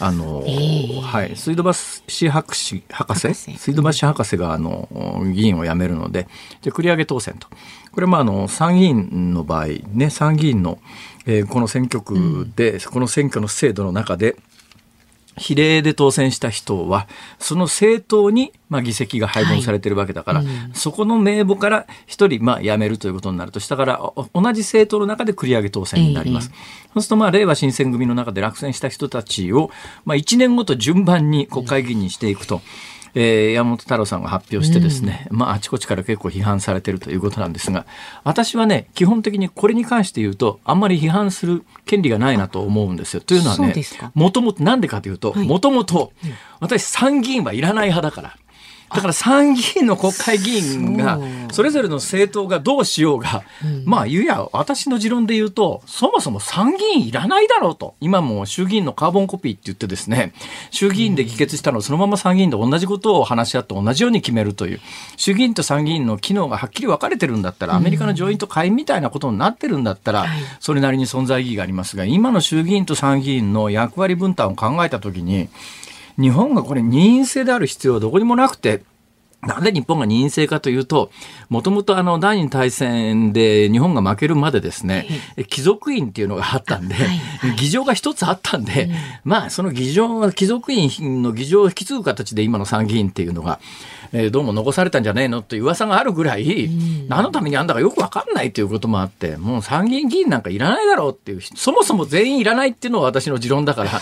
[0.00, 3.34] あの、えー、はい、水道橋博士、博士？
[3.34, 4.88] 水道橋博士が、あの、
[5.32, 6.26] 議員を辞めるので、
[6.62, 7.48] じゃ繰り上げ当選と。
[7.92, 10.78] これもあの、参議院の場合、ね、参議院の、
[11.26, 14.36] えー、この選挙区で、うん、この選挙の制度の中で、
[15.36, 17.06] 比例で当選した人は、
[17.38, 26.50] その政党に、まあ、議席が配分されてるわけだから、はいうん、そこの名簿から一人、まあ、辞めるということになると、下から同じ政党の中で繰り上げ当選になります。
[26.52, 26.64] えー、そ
[26.96, 29.70] うすると、まあ、令和新選組の中で落選した人たちを、
[30.04, 32.56] まあ、1年ごと順番に国会議員にしていくと。
[32.56, 37.86] うんえー、山本太郎さんが発表してですね、うん、まああちこちから結構批判されているということなんですが
[38.24, 43.20] 私はね基本的にこれに関して言うとあんまり批判する権利がないなと思うんですよ。
[43.20, 43.74] というのはね
[44.14, 46.12] もともとなんでかというともともと
[46.60, 48.36] 私参議院はいらない派だから。
[48.90, 51.18] だから参議院の国会議員が
[51.52, 53.42] それぞれの政党がどうしようが、
[53.84, 57.94] まあ言うや私の持論で言うとそもそも参議院いらないだろうと。
[58.00, 60.32] 今も衆議院のカーボンコピーって言ってですね
[60.70, 64.80] 衆議院で議決したのをそのまま参議院で同じことを話し合って同じように決めるという。
[65.16, 70.26] 衆議院と参議院の機能がはっきり分かれてるんだったらアメリカの上院と下院みたいなことになってるんだったら
[70.58, 75.48] それなりに存在意義がありますが今の衆議院と参議院の役割分担を考えた時に
[76.20, 78.82] 日本がこれ任意制である必要はどこにもなくて、
[79.42, 81.10] なんで日本が任意制かというと、
[81.48, 85.06] もともとあの第二次大戦で日本が負けるまでですね、
[85.48, 86.94] 貴族院っていうのがあったんで、
[87.56, 88.90] 議場が一つあったんで、
[89.24, 93.60] まあその議場は貴族院の議場を引き継ぐ形で今の参議院っていうのが、
[94.12, 96.68] えー、どうも残されたんじゃねえのっていう噂があるぐらい、
[97.08, 104.00] 何のためにあんだかよくわかんないということもあって、もう参議院議員なんかいらないだろうっていう、そもそも全員いらないっていうのは私の持論だから、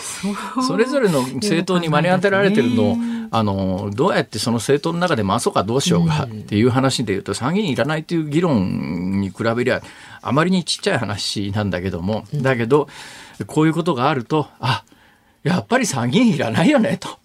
[0.67, 2.97] それぞれの政党に割り当てられてるのを、
[3.31, 9.83] あの、どうやってその政党の中で回そうかどうしようかっていう話で言うと、参議院いらないという議論に比べりゃ、
[10.23, 12.89] あまりにちっちゃい話なんだけども、だけど、
[13.47, 14.85] こういうことがあると、あ、
[15.45, 17.19] やっぱり参議院いらないよねと。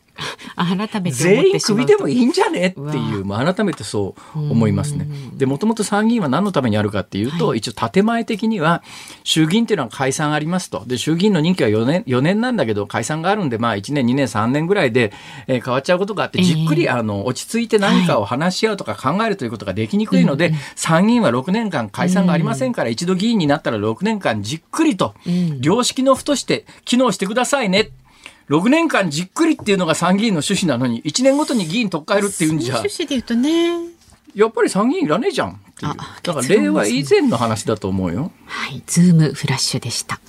[0.56, 5.08] 改めて全員首でもいいんじゃねっていう、まあ、改めてそう思いますね。
[5.34, 8.84] でもともと参議院は何のためにあるかっていうと、はい、一応建前的には
[9.24, 10.84] 衆議院っていうのは解散ありますと。
[10.86, 15.14] で衆議院の任期は4年 ,4 年なんだけど解散があるんで、まあ、1年2年3年ぐらいで、
[15.48, 25.14] えー、変わっちゃうことがあってじっくり、あの落ち着いて何かを話し合うとか考えるということができにくいので、はい、参議院は6年間解散がありませんから、一度議員になったら6年間じっくりと
[25.62, 27.90] 良識の府として機能してくださいね。
[28.50, 32.76] 6年間じっくりっていうのが参議院の趣旨なのに1年ごとに議員取っ換えるっていうんじゃ。
[32.78, 33.94] 趣旨で言うとね。
[34.36, 35.94] やっぱり参議院いらねえじゃんっていう。
[36.24, 38.32] だから令和以前の話だと思うよ。
[38.46, 40.20] はいズームフラッシュでした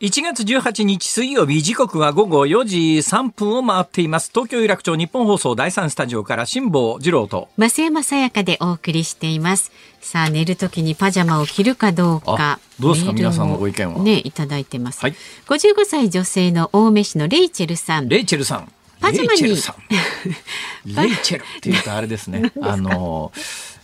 [0.00, 4.30] 1月18日水曜日時刻は午後4時3分を回っています。
[4.32, 7.48] 東京有楽町日本放送第3スタジオから辛坊治郎と。
[7.58, 9.72] 増山さやかでお送りしています。
[10.00, 12.60] さあ寝るときにパジャマを着るかどうか。
[12.78, 13.12] どうですか？
[13.12, 14.00] 皆さんのご意見は？
[14.00, 15.14] ねいただいてます、はい、
[15.48, 18.08] 55歳女性の青梅市のレイチェルさん。
[18.08, 18.70] レイチェルさん。
[19.00, 19.42] パジャマに。
[19.42, 22.52] レイチェル っていうとあれですね。
[22.62, 23.32] あの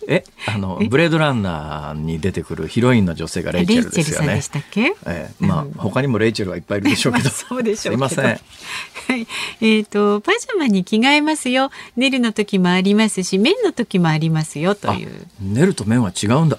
[0.09, 0.25] え？
[0.47, 4.35] あのブレードランナーに出てくるヒロインの女性がレイチェルですよね。
[4.37, 4.95] でしたっけ？
[5.07, 7.31] えー、まあ、うん、他にもレイチェルはいっぱいいるでしょうけど。
[7.31, 8.25] そうでしょうすいません。
[8.25, 8.39] はい。
[9.17, 11.71] えっ、ー、とパジャマに着替えますよ。
[11.97, 15.27] 寝るの時もありますし、麺の時もありますよという。
[15.41, 16.59] 寝ると麺は違うんだ。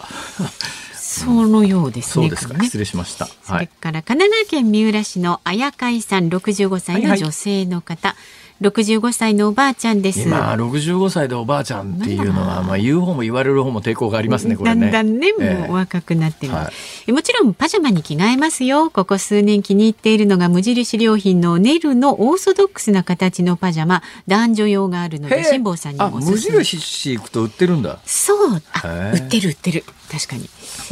[0.94, 2.26] そのようですね。
[2.26, 2.56] そうですか。
[2.56, 3.28] ね、失礼しました。
[3.44, 8.10] それから神奈川県三浦市の綾海さん、65歳の女性の方。
[8.10, 10.22] はいはい65歳のおばあちゃんです。
[10.22, 14.56] 今65歳でおばあちゃんっていうのは、まあ言う方も言われる方も抵抗がありますね。
[14.56, 14.92] これね。
[14.92, 16.72] だんだんね、もう若くなってる、は
[17.06, 18.90] い、もちろんパジャマに着替えますよ。
[18.90, 28.00] ここ数年気に入っているのが無印良品のネルのオーソドックスな形のパジャマ、男女用があるので辛坊さんにも無印行くと売ってるんだ。
[28.06, 29.84] そう、あ、売ってる売ってる。
[30.10, 30.50] 確かに。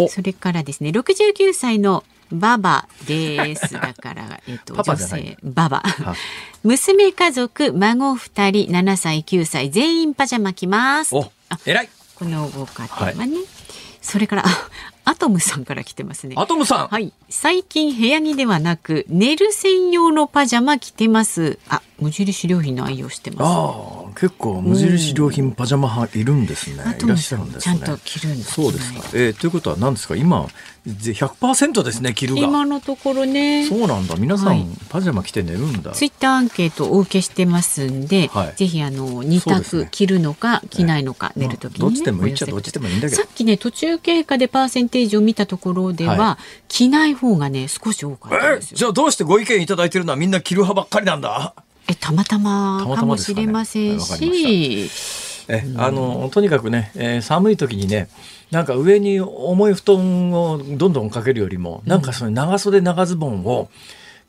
[0.09, 3.73] それからですね、69歳のババです。
[3.73, 5.83] だから、えっと、女性、ババ。
[6.63, 11.13] 娘家族、孫二人、7歳、9歳、全員パジャマ着ます。
[11.15, 11.31] お、
[11.65, 11.89] 偉い。
[12.15, 13.35] このご家庭はね。
[13.37, 13.45] はい、
[14.01, 14.45] それから、
[15.05, 16.35] アトムさんから来てますね。
[16.37, 16.87] アトムさん。
[16.87, 17.11] はい。
[17.29, 21.59] 最近部屋着ではなく、寝る専用のパジャマ着てます。
[21.67, 23.43] あ、無印良品の愛用してます。
[23.43, 26.75] ああ、結構無印良品パジャマ派いるんですね。
[27.03, 27.79] いらっしゃるんですね。
[27.79, 28.99] ちゃんと着るんです、ね、そうですか。
[29.13, 30.15] えー、ということは何ですか？
[30.15, 30.47] 今
[30.85, 32.41] 100%ですね着るが。
[32.41, 33.65] 今のところね。
[33.65, 34.15] そうなんだ。
[34.17, 35.91] 皆さん、はい、パジャマ着て寝るんだ。
[35.91, 43.21] ツイッターアンケートをお受けしてますんで、はい、ぜひあの二択着るのか、着ないのか、寝るときに、ね、どっちでもいいっちゃどっちでもいいんだけど。
[43.21, 48.77] さっきね途中経過でパーセンテージを見たところでは、はい、着ない方がね少し多かったですよ。
[48.77, 51.53] じゃあどうしてご意見いただいてるのはみんな着る派ばっかりなんだ？
[51.87, 54.89] えたまたまかもしれませんし。
[55.49, 58.07] えあのとにかくね、えー、寒い時にね
[58.53, 63.67] なんか上に重い布団をどんどんかけるよりも、なんかその長袖長ズボンを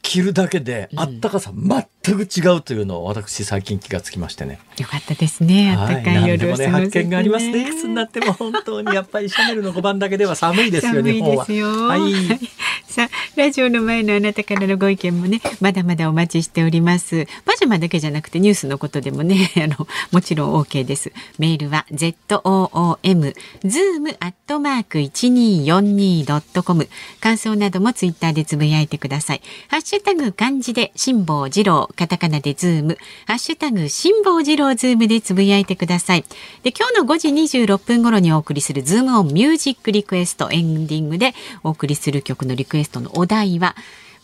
[0.01, 4.59] 着るだけであったかさ全く違うというのを私最近気がつきましてね。
[4.79, 5.75] よかったですね。
[5.77, 7.62] あったかい夜、はい、ね、発見がありますね。
[7.62, 11.45] いくつになっても本当にやっぱりシャネルの5番だけでは寒い ですよ、日本は。
[11.45, 12.12] はい。
[12.95, 17.27] さあ、ラジオの前のあなたからのご意見もね、まだまだお待ちしております。
[17.45, 21.12] パジャマだけじゃなくてニュースのことでもね、 あの、もちろん OK です。
[21.38, 26.88] メールは zoom、zoom アットマーク 1242.com。
[27.21, 29.43] 感想などもツイッターでつぶやいてください。
[29.69, 36.24] ハッシュタグ漢字で辛坊治郎、カタカナでズーム、ハッシュタグ辛坊治郎ズームでつぶやいてください。
[36.62, 37.28] で、今日の5時
[37.62, 43.76] 26分頃にお送りするズームオンミュージックリクエストエンディングでお送りする曲のリクエストのお題は、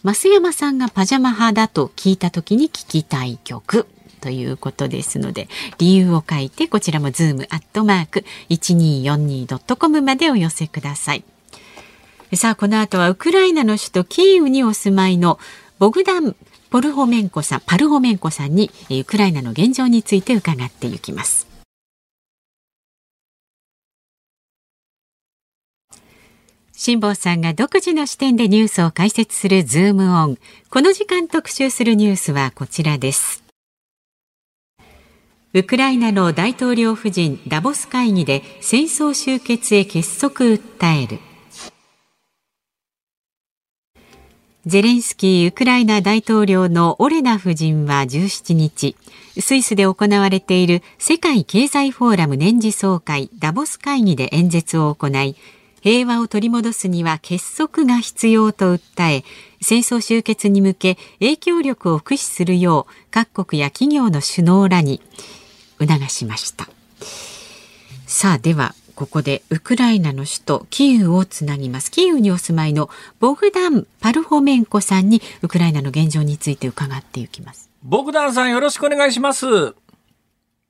[0.03, 3.87] 増山さんがパジャマ派だと聞いた時に聞きたい曲。
[4.21, 11.25] ということですので、理由を書いて、こちらもズームアットマーク 1242.com までお寄せください。
[12.35, 15.39] さあ、この後はウクライナの首都キーウにお住まいの
[15.79, 16.37] ボグダン・
[16.71, 21.49] ポルホメンコさん、パルホメンコさんにウクライナの現状について伺っていきます。
[26.73, 30.39] 辛坊さんが独自の視点でニュースを解説するズームオン。
[30.71, 33.43] この時間特集するニュースはこちらです。
[35.53, 41.19] ウクライナの大統領夫人ダボス会議で戦争終結へ結束訴える。
[44.67, 48.95] ゼレンスキーウクライナ大統領のオレナ夫人は17日、
[49.41, 55.35] スイスで行われている世界経済フォーラム年次総会ダボス会議で演説を行い、
[55.81, 59.25] 平和を取り戻すには結束が必要と訴え、
[59.63, 65.01] 戦争終結に向け影響力を駆使するよう各国や企業の首脳らに
[65.79, 66.69] 促しました。
[68.07, 71.91] さあではここでウクライナの首都キーウをつなぎます。
[71.91, 77.71] キーウにお住まいのボグダン・パルホメンコさんにウクライナの現状について伺っていきます。
[77.83, 79.75] ボグダンさんよろしくお願いします。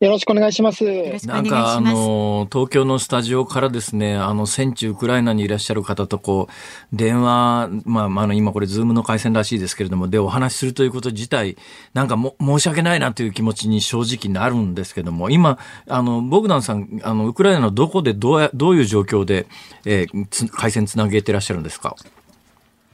[0.00, 0.82] よろしくお願いします。
[1.26, 11.58] なんか、あの、東京のスタジオからですね、あの、戦地ウクライナにいらっしゃる方とこう、電話、まあ、あの、今これ、ズームの回線らしいですけれども、で、お話しするということ自体、
[11.92, 19.48] なんかも、申し訳ないなという気持ちに正直なるんですけども、今、あの、ボグダンさん、あの、ウクライナのどこでどうや、どういう状況で、
[19.84, 21.94] えー、回線つなげてらっしゃるんですか？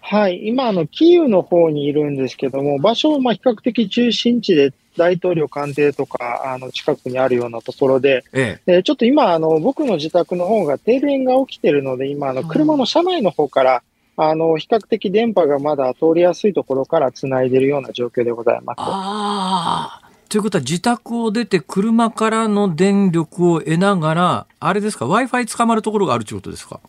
[0.08, 13.82] はい、今、あの、キーウの方にいるんですけども、場所はまあ比較的中心地で、大統領官邸とか、あの、近くにあるようなところで、ええ、ちょっと今、あの、僕の自宅の方が停電が起きてるので、今、あの、車の車内の方から、
[14.16, 18.76] あの、比較的電波がまだ通りやすいところから繋いでるような状況でございます。
[18.78, 20.10] ああ。
[20.28, 26.80] ということは自宅を出て車からの電力を得ながら、あれですか、Wi-Fi 捕まるところがあるということですか？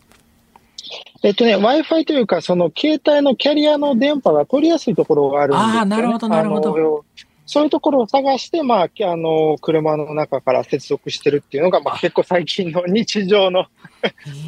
[1.22, 5.78] えっとね、Wi-Fi というか、その携帯のキャリアの電波が取りやすいところがあるんですよ、ね。
[5.78, 7.04] ああ、なるほど、なるほど。
[7.48, 13.64] そういうところを探して、まあ、あの、車の中から接続してるっていうのが、まあ、結構最近の日常の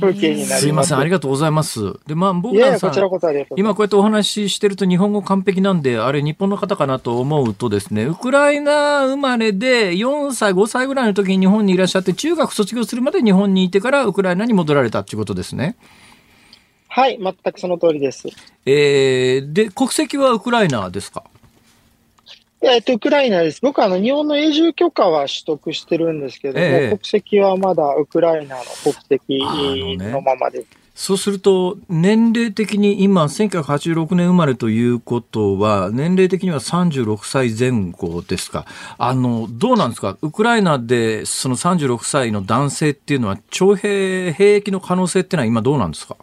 [0.01, 0.61] 風景になります。
[0.61, 1.95] すいません、ありがとうございます。
[2.07, 2.95] で、まあ、僕らさん、
[3.57, 15.77] 今こうやってお話ししてると日本語完璧なんで、あれ日本の方かなと思うとですね、ウクライナ生まれで4歳、5歳ぐらいの時に日本にいらっしゃって、中学卒業するまで日本にいてからウクライナに戻られたっていうことですね。
[16.93, 18.27] はい、全くその通りです。
[18.67, 21.23] えー、で、国籍はウクライナですか？
[22.63, 23.61] えっと、ウクライナです。
[23.63, 30.67] 僕はあの日本の永住許可は取得してるんですけども、ええ、国籍はまだウクライナの国籍のままです。
[30.93, 38.67] そうすると、年齢的に今、1986年生まれということは、年齢的には36歳前後ですか？
[38.99, 40.19] あの、どうなんですか？
[40.21, 46.17] ウクライナでその36歳の男性っていうのは、徴兵、兵役の可能性っていうのは今どうなんですか？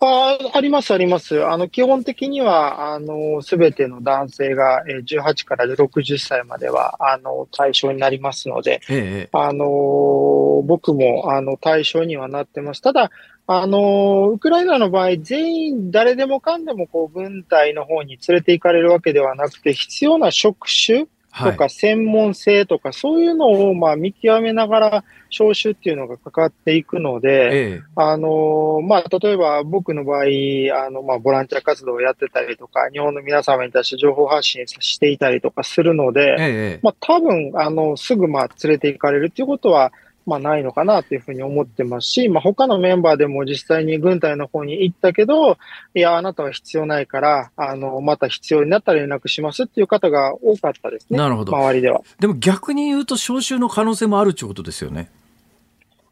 [0.00, 1.44] ああります、あります。
[1.44, 12.82] あの、基本的には、あの、すべての男性が、え18から60歳までは、あの、対象になりますので、ええ、あの、僕も、あの、対象にはなってます。
[12.82, 13.10] ただ、
[13.46, 21.06] あの、ウクライナの場合、全員誰でもかんでもこう軍隊の方に連れて行かれるわけではなくて、必要な職種
[21.38, 39.92] とか専門性とか、そういうのをまあ見極めながら招集っていうのがかかっていくので、ええ、あの、まあ、例えば僕の場合、あの、まあ、ボランティア活動をやってたりとか、日本の皆様に対して情報発信していたりとかするので、え、まあ、多分、あの、すぐまあ、連れて行かれるっていうことは、
[40.28, 45.56] まあ、ないのかなというふうに思ってますし、まあ、他のメンバーでも実際に軍隊の方に行ったけど、
[45.94, 51.18] いや、あなたは必要ないから、あの、また必要になったら連絡しますっていう方が多かったですね。
[51.18, 51.56] なるほど。
[51.56, 52.02] 周りでは。
[52.20, 55.10] でも逆に言うと、招集の可能性もあるということですよね。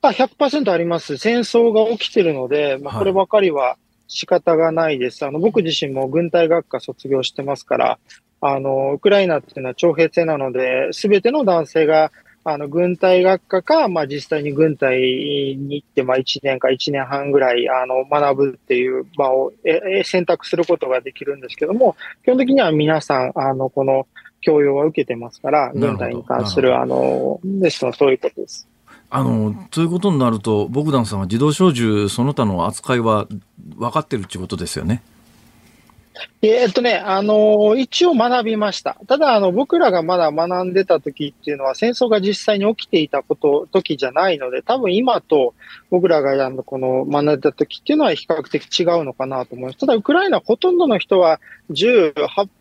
[0.01, 1.19] あ、100%あります。
[1.19, 3.77] 戦争が起きてるので、まあ、こればかりは
[4.09, 5.25] 仕方がないです。
[5.25, 7.99] はい、あの、僕自身も軍隊学科卒業してますから、
[8.41, 12.13] あの、ウクライナっていうのは徴兵制なので、すべての男性が
[12.49, 24.07] あの、軍隊学科か、まあ、実際に軍隊に行って、まあ、1年か1年半ぐらい、あの、学ぶっていう場をえ選択することができるんですけども、基本的には皆さん、あの、この
[24.43, 28.69] 教養は受けてますから、軍隊に関する、あの、ですの、そういうことです。
[29.11, 33.27] あの、ということになると、ボグダンさんは自動小銃その他の扱いは
[33.77, 35.03] 分かってるっていうことですよね。
[36.43, 38.99] えっとね、あのー、一応学びました。
[39.07, 45.55] ただ、あの、僕らがまだ学んでた時っていうのは戦争が実際に起きていたこと、時じゃないので、多分今と
[45.91, 49.79] 僕らがあの、この学んでた時っていうのは比較的違うのかなと思います。
[49.79, 52.15] ただ、ウクライナほとんどの人は銃、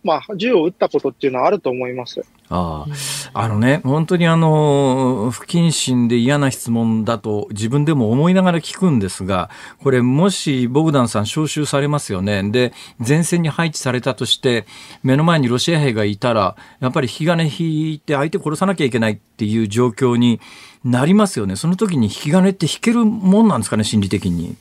[0.04, 2.24] まあ、銃を撃ったことっていうのはあると思います。
[2.50, 2.86] あ
[3.34, 9.50] あ、あのね、本当にあの、不謹慎で嫌な質問だと自分でも思いながら聞くんですが、
[9.82, 12.44] これもしボグダンさん招集されますよね。
[12.52, 12.72] で、
[13.06, 14.66] 前線に配置されたとして、
[15.02, 20.40] 目の前にロシア兵がいたら、やっぱり引き金引いて相手殺さなきゃいけないっていう状況に
[20.84, 21.56] なりますよね。
[21.56, 24.56] その時に引き金って引けるもんなんですかね、心理的に。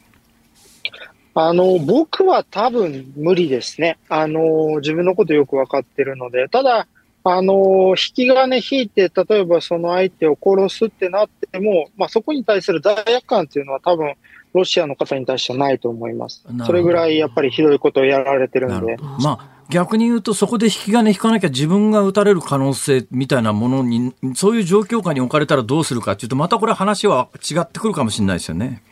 [1.37, 3.99] あの、僕は多分無理ですね。
[4.09, 6.49] あの、自分のことよくわかってるので。
[6.49, 6.87] ただ、
[7.27, 14.15] あの、引き金引いて、例えばその相手を殺すってなっても、まあそこに対する罪悪感っていうのは多分、
[14.53, 16.45] ロシアの方に対してはないと思います。
[16.65, 18.97] それぐらいやっぱりひどいことをやられてるんで。
[19.21, 28.83] まあ逆に言うと、そこで引き金引かなきゃ自分が撃たれる可能性みたいなものに、そういう状況下に置かれたらどうするかっていうと、またこれ話は違ってくるかもしれないですよね。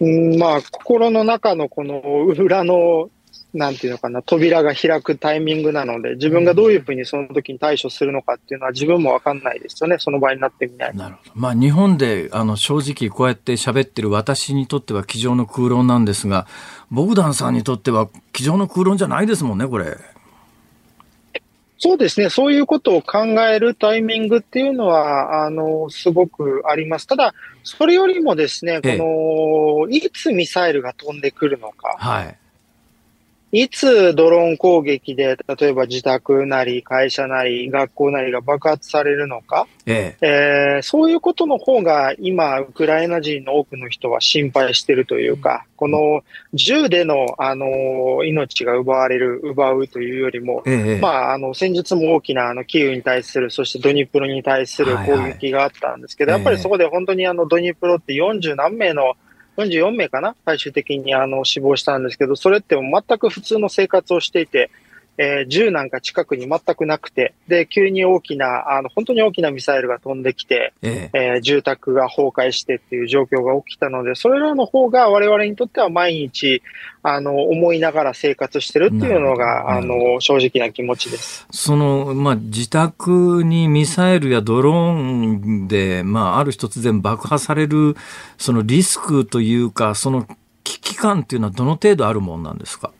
[0.00, 3.10] うんまあ、心の中のこの裏の
[3.54, 11.30] なんていうのかな、扉が開くタイミングなので、自分がどういうふうにその時に対処するのかっていうのは自分もわかんないですよね、その場合になってみないなるほど。
[11.34, 16.46] まあ日本であの正直こうやって喋ってる私にとっては机上の空論なんですが、
[16.90, 19.96] ボグダンさんにとっては机上の空論じゃないですもんね、これ。
[21.78, 22.28] そうですね。
[22.28, 27.06] そういうことを考えるタイミングっていうのは、あの、すごくあります。
[27.06, 31.94] ただ、それよりもですね、この、いつミサイルが飛んでくるのか。
[31.96, 32.36] はい。
[33.50, 40.76] いつドローン攻撃で、例えば自宅なり会社なり学校なりが爆発されるのか、ええ。
[40.76, 59.14] えー、そういうことの方が今、ウクライナ人の多くの人は心配しているというか、この銃での、あの、命が奪われる、奪うというよりも、ええ、まあ、あの、先日も大きなあのキーウに対する、そしてドニプロに対する攻撃があったんですけど、はいはい、やっぱりそこで本当にあの、ドニプロって40何名の
[59.58, 64.70] 44名かな最終的にあの死亡したんですけど、それって全く普通の生活をしていて、
[65.20, 71.18] えー、銃なんか近くに全くなくて、で、急に大きな、あの、本当に大きなミサイルが飛んできて、ええ。
[71.18, 76.62] えー、住宅が崩壊してっていう状況が起きたので、それらの方が我々にとっては毎日、
[77.02, 81.46] あの、思いながら生活してるっていうのが、あの、正直な気持ちです。
[81.50, 87.96] その、まあ、自宅にミサイルやドローンで、まあ、ある日突然爆破される、
[88.36, 90.26] そのリスクというか、その
[90.62, 92.92] 危機感っていうのはどの程度あるもんなんですか？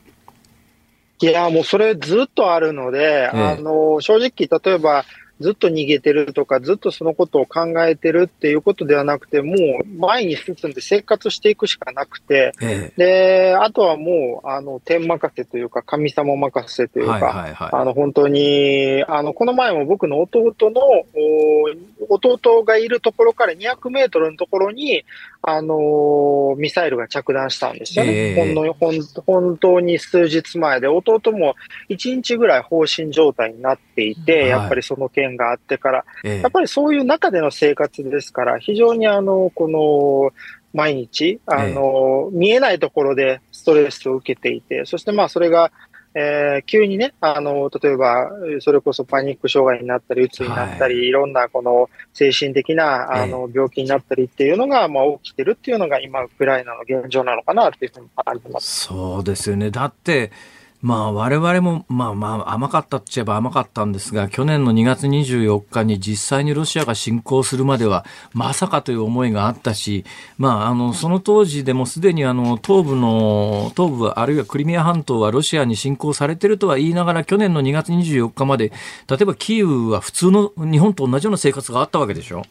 [1.21, 5.05] いや、もうそれずっとあるので、ええ、あの、正直、例えば、
[5.41, 20.81] ずっと逃げてるとか、ずっとそのことを考えてるっていうことではなくて、もう前に進んで生活していくしかなくて、ええ、で、あとはもう、あの、天任せというか、神様任せというか、はいはいはい、あの、本当に、あの、この前も僕の弟の、
[22.09, 25.05] 弟がいるところから200メートルのところに、
[25.43, 28.31] あのミサイルが着弾したんですよね。
[28.31, 31.55] えー、ほんの本本当に数日前で、弟も
[31.89, 40.33] 1日ぐらい放心状態になっていて、はい、やっぱりその件があってから、えー、やっぱりそういう中での生活ですから、非常にあの、この、
[40.75, 45.73] 毎日、あの、えー、見えないところでストレスを受けていて、そしてまあそれが
[46.15, 48.31] えー、急にね、あの、例えば、
[48.61, 58.87] それこそパニック障害になったり、うつになったり、はい、いろんなこの精神的な、あの、病気になったりっていうのが、まあ、起きてるっていうのが今、ウクライナの現状なのかなっていうふうに感じます。
[58.87, 59.71] そうですよね。
[59.71, 60.33] だって、
[60.81, 70.05] まあ我々もまあまあ甘かったっちゃえば甘かったんですが去年の2月24日に実際にロシアが侵攻するまではまさかという思いがあったし、
[70.37, 78.71] まあ、あのその当時でもすでにあの東部の東部あるいはクリミア半島はロシアに侵攻されているとは言いながら去年の2月24日まで
[79.09, 82.43] 例えばキーウは普通の日本と同じような生活があったわけでしょ？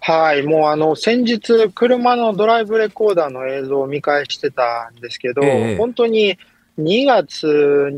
[0.00, 6.38] はい、もうあの先日、車のドライブレコーダーの映像を見返してたんですけど、ええ、本当に
[6.78, 7.46] 2月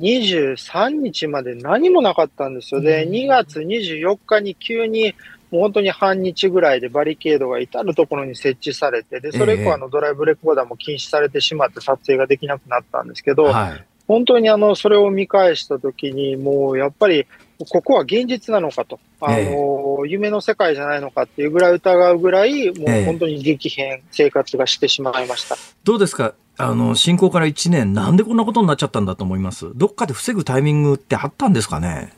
[0.01, 2.81] 23日まで何もなかったんですよ。
[2.81, 5.15] で、2月24日に急に、
[5.51, 17.27] もう本当に半日ぐらいでバリケードが至るところに設置されて、で、それ以降あのドライブレコーダーも禁止されてしまって撮影ができなくなったんですけど、はい、本当にあの、それを見返したときに、もうやっぱり、
[17.69, 25.57] ここは現実なのかと、あの、夢の世界じゃないのかっていうぐらい疑うぐらい、もう本当に激変、生活がしてしまいました。
[25.85, 26.33] どうですか？
[26.61, 29.71] あの、侵攻から1年、なんでこんなことになっちゃったんだと思います？
[29.75, 32.13] どっかで防ぐタイミングってあったんですかね？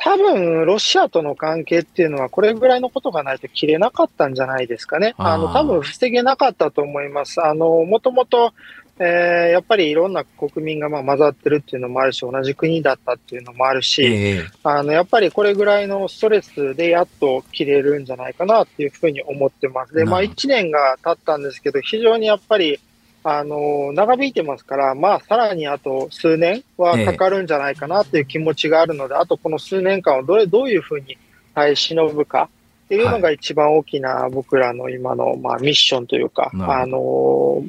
[0.00, 5.14] 多分、ロシアとの関係っていうのは、これぐらいのことがないと切れなかったんじゃないですかね。
[5.18, 7.42] あの、多分防げなかったと思います。
[7.44, 8.54] あの、もともと、
[9.00, 19.94] えー、やっぱりいろんな国民がまあ混ざってるっていうのもあるし、同じ国だったっていうのもあるし、えー、あの、やっぱりこれぐらいのストレスでやっと切れるんじゃないかなっていうふうに思ってます。
[19.94, 22.78] で、まあ1年が経ったんですけど、非常にやっぱり、
[23.24, 31.18] あの、長引いてますから、まあ、さらにあと数年はかかるんじゃないかなっていう気持ちがあるので、えあとこの数年間をどれ、どういうふうに
[31.54, 32.48] 耐え忍ぶか
[32.86, 37.62] っていうのが一番大きな僕らの今の、まあ、ミッションというか、あの、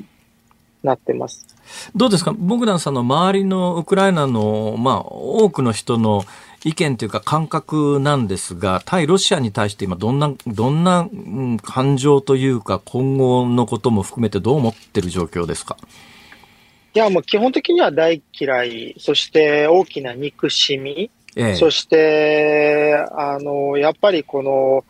[0.84, 1.46] なってます。
[1.96, 6.24] どうですか、ボグダンさんの周りのウクライナの、まあ、多くの人の
[6.64, 11.08] 意見というか感覚なんですが、対ロシアに対して今どんな、どんな、
[11.64, 15.78] 感情というか今後のことも含めてどう思ってる状況ですか？
[16.94, 24.84] いや、もう基本的には大嫌い、そして大きな憎しみ、ええ、そして、あの、やっぱりこの、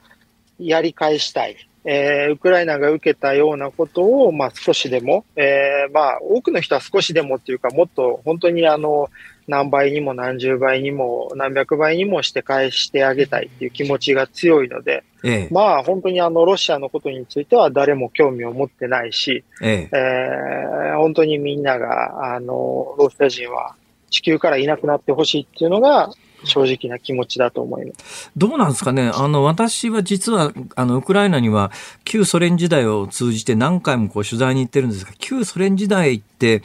[0.57, 1.55] やり返したい。
[1.85, 9.09] えー、ウクライナが受けたようなことを、まあ、少しでも、えー、まあ、多くの人は少しでもっていうか、もっと本当にあの、
[9.49, 19.97] 何倍にも何十倍にも何百倍にもして返してあげたいっていう気持ちが強いので、ええ、まあ本当にあのロシアのことについては誰も興味を持ってないし、ええ。
[19.97, 23.75] えー、本当にみんながあのロシア人は
[24.09, 26.11] 地球からいなくなってほしいっていうのが
[26.45, 28.31] 正直な気持ちだと思います。
[28.37, 29.11] どうなんですかね？
[29.13, 31.69] あの、私は実は、あの、ウクライナには、
[32.05, 36.61] 旧ソ連時代を通じて何回もこう取材に行ってるんですが、旧ソ連時代って、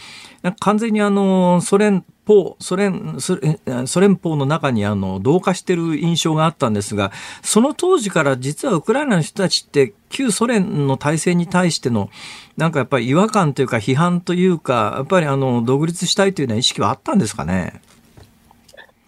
[0.60, 7.12] 完全にあの、ソ連邦、ソ連、ソ連邦の中にあの、同化してる印象があったんですが、
[7.42, 12.10] その当時から実はウクライナの人たちって、旧ソ連の体制に対しての、
[12.56, 17.80] なんかやっぱり違和感というか批判というか、やっぱりあの、独立したいというような意識はあったんですかね？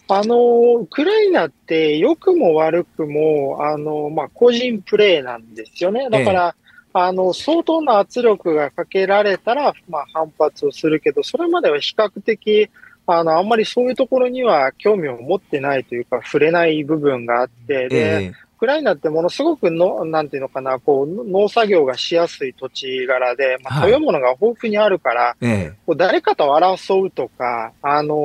[0.09, 6.09] あの、ウクライナって良くも悪くも、あの、まあ、個人プレーなんですよね。
[6.09, 12.69] だから、ええ、あの、相当な圧力がかけられたら、まあ、反発をするけど、それまでは比較的、
[13.07, 18.33] あの、あんまりそういうところには興味を持ってないというか、触れない部分があって、で、え。
[18.57, 28.15] ウクライナってものすごくの、なんていうのかな、こう、農作業がしやすい土地柄で、まあ、食べ物が豊富にあるから、はい、こう誰かと争うとか、あの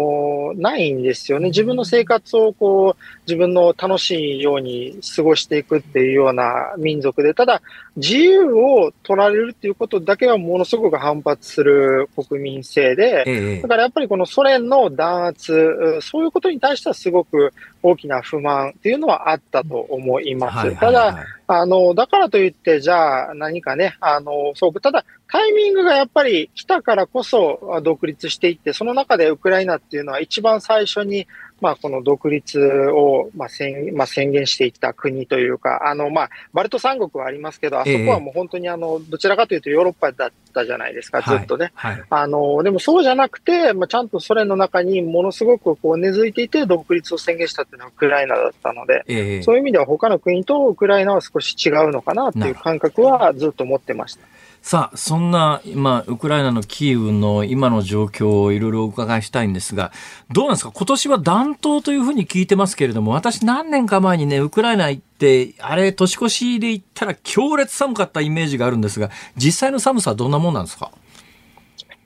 [0.56, 1.48] ー、ないんですよね。
[1.48, 7.60] 自分の生活をこう、自分の楽しいように過ごしていくっていうような民族で、ただ、
[7.96, 20.74] 自由を取られるっていうことだけはものすごく反発する国民性で、えだからやっぱりこのソ連の弾圧、そういうことに対してはすごく大きな不満っていうのはあったと思います。
[20.76, 31.26] ただ、あの、だからといって、じゃあ何かね、あの、そう、ただ、タイミングがやっぱり来たからこそ独立していって、その中でウクライナっていうのは一番最初に
[31.62, 32.58] まあ、この独立
[32.92, 41.70] を、まあ宣まあ、宣言していった国というか、あの、まあ、バルト三国はありますけど、あそこはもう本当にあの、どちらかというとヨーロッパだったじゃないですか、ずっとね。
[41.74, 41.92] はい。
[41.92, 54.26] はい、あの、でもそうじゃなくて、まあ、ちゃんとソ連の中にものすごくこう根付いていて独立を宣言したっていうのはウクライナだったので、えー、そういう意味では他の国とウクライナは少し違うのかなっていう感覚はずっと持ってました。
[54.62, 59.90] さあ、そんな、まあ、ウクライナのキーウの今の状況をいろいろお伺いしたいんですが、
[60.30, 60.70] どうなんですか？
[60.72, 70.92] 今年は暖冬というふうに聞いてますけれども、私何年か前にね、ウクライナ行って、あれ、年越しで行ったら強烈寒かったイメージがあるんですが、実際の寒さはどんなもんなんですか？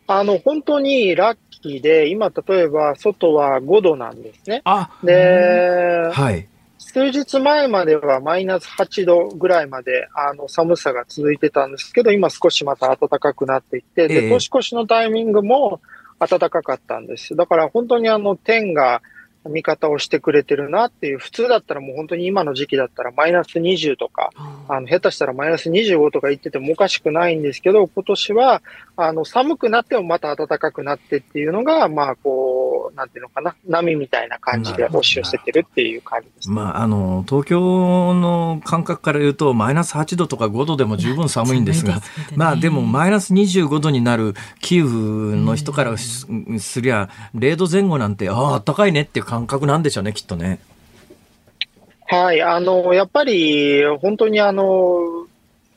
[0.08, 4.62] あの、本当にラッキーで、今、例えば、外は5度なんですね。
[4.64, 6.48] あ、で、はい。
[6.96, 15.82] 数日前まではマイナス8度ぐらいまであの寒さが続いてたんですけど、今少しまた暖かくなっていって、で、年越しのタイミングも
[16.18, 17.36] 暖かかったんです。
[17.36, 19.02] だから本当にあの天が
[19.48, 24.30] 見方をしてくれてるなっていう、普通だったらもう本当に今の時期だったらマイナス20とか、
[24.68, 28.62] あの、下手したらマイナス25とか言っててもおかしくないんですけど、今年は、
[28.96, 42.00] あの、寒くなってもまた暖かくなってっていうのが、まあ、こう、なんていうのかな、波みたいな感じで押し寄せてるっていう感じです、ね、まあ、あの、東京の感覚から言うと、マイナス8度とか5度でも十分寒いんですが、
[42.36, 46.26] まあ、でもマイナス25度になるキーウの人からす
[46.80, 50.60] りゃ、0度前後なんて、ああ、暖かいねっていう感覚なんでしょうね、きっとね。
[52.08, 55.26] はい、あの、やっぱり、本当にあの、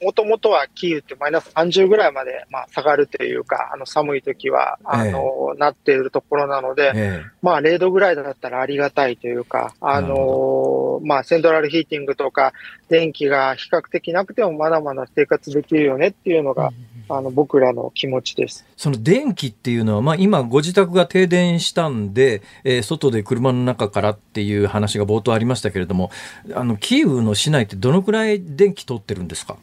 [0.01, 12.53] もともとはキーウってマイナス30ぐらいまで、まあ、下がるというか、あの寒い時は、あの、えー、なっているところなので、えー、まあ0度ぐらいだったらありがたいというか、あの、まあセントラルヒーティングとか
[12.88, 16.74] 電気が比較的なくてもまだまだ生活できるよねっていうのが、うん、
[17.10, 18.66] あの僕らの気持ちです。
[18.78, 26.12] その電気っていうのは、まあ今ご自宅が停電したんで、えー、外で車の中からっていう話が冒頭ありましたけれども、
[26.53, 29.57] あの、キーウの市内ってどのくらい電気通ってるんですか？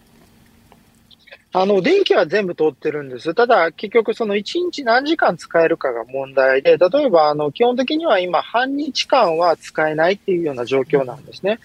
[1.53, 3.33] あの、電気は全部通ってるんです。
[3.35, 11.59] ただ、結局その1日何時間使えるかが問題で、例えば、あの、基本的には今、半日間は使えないっていうような状況なんですね。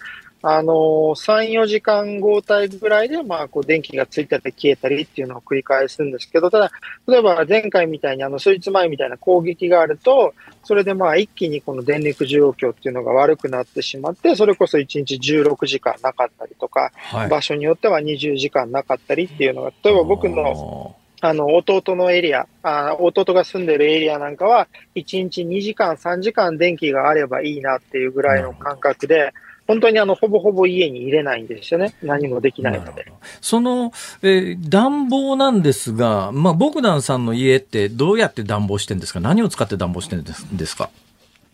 [0.43, 6.71] あの、3、4時間交代ぐらいで、まあ、こう、電気がついたり消えたりっていうのを繰り返すんですけど、ただ、
[7.07, 10.33] 例えば前回みたいに、あの、数日前みたいな攻撃があると、
[10.63, 29.31] それでまあ、一気にこの電力状況っていうのが悪くなってしまって、それこそ1日16時間なかったりとか、はい、場所によっては20時間なかったりっていうのが、例えば僕の、あの、弟のエリアあ、弟が住んでるエリアなんかは、1日2時間、3時間電気があればいいなっていうぐらいの感覚で、
[29.71, 31.93] 本当にあの、ほぼほぼ家に入れないんですよね。
[32.03, 33.05] 何もできないので。
[33.39, 39.21] その、えー、暖房なんですが、まあ、ボグダンさんの家ってどうやって暖房してるんですか？
[39.21, 40.89] 何を使って暖房してるんですか？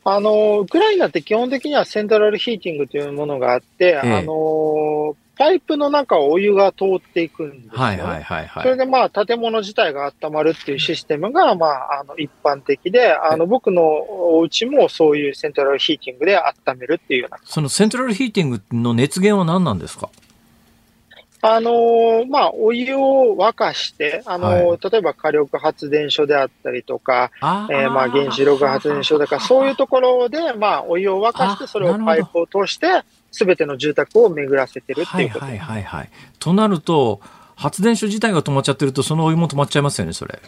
[0.03, 8.63] あの、ウクライナって基本的にはセントラルヒーティングというものがあって、ええ、あの、パイプの中をお湯が通っていくんですよ、はいはいはいはい。
[8.63, 17.39] それでまあ建物自体が温まるっていうシステムがまああの一般的で、あの僕のお家もそういうセントラルヒーティングで温めるっていうような。
[17.43, 20.09] そのセントラルヒーティングの熱源は何なんですか？
[21.39, 32.87] あのー、まあ、お湯を沸かして、あのーはい、例えば火力発電所であったりとか、あえー、まあ、原子力発電所とか、そういうところで、まあ、お湯を沸かして、それをパイプを通して、
[33.31, 36.09] すべての住宅を巡らせてるっていうことはいはいはい、
[36.39, 37.21] となると、
[37.55, 40.39] 発電所自体が止まっちゃってると、そのお湯も止まっちゃいますよね、それ。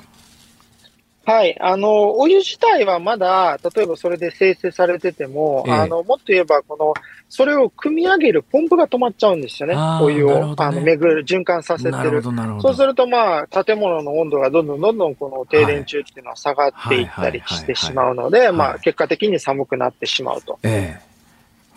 [1.26, 1.56] はい。
[1.60, 6.94] あの、お湯自体はまだ、例えばそれで生成されてても、ええ、あの、もっと言えば、この、
[7.28, 9.76] それを組み上げるポンプが止まっちゃうんですよね。
[10.02, 12.24] お湯を、ね、あの、巡る、循環させてる。
[12.62, 20.60] そうすると、まあ、建物の温度がどんどんどんどんこの停電中っていうのは下がっていったりしてしまうので、まあ、結果的に寒くなってしまうと。
[20.64, 21.09] ええ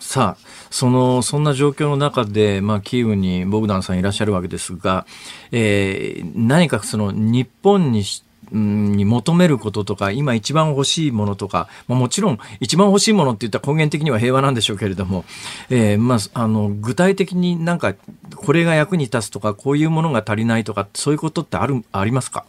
[0.03, 5.07] さあ、その、そんな状況の中で、まあ、キーウにボグダンさんいらっしゃるわけですが、
[5.51, 8.03] えー、何かその、日本に
[8.51, 15.23] に求めることとか、今一番欲しいものとか、まあ、もちろん一番欲しいものって言ったら根源的には平和なんでしょうけれども、
[15.69, 17.95] えー、まあ、あの、具体的になんか、
[18.35, 22.45] これが役に立つとか、こういうものが足りないとか、そういうことってある、ありますか？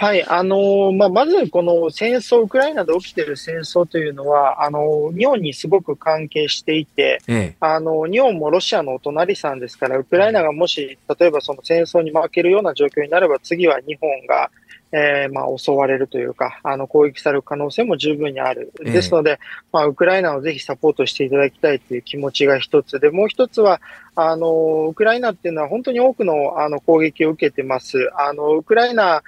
[0.00, 14.52] はい、あのー、まあ、まずこの戦争、ウクライナで起きている戦争というのは、あのー、日本にすごく関係していて、ええ、あのー、日本もロシアのお隣さんですから、ウクライナがもし、例えばその戦争に負けるような状況になれば、次は日本が、
[14.92, 18.72] えー、まあ、襲われるというか、あの、攻撃される可能性も十分にある。
[18.80, 19.40] ですので、
[19.72, 23.80] まあ、ウクライナをぜひサポートしていただきたいという気持ちが一つで、もう一つは、
[24.14, 28.10] あの、ウクライナっていうのは本当に多くの、あの、攻撃を受けてます。
[28.16, 29.22] あの、ウクライナ、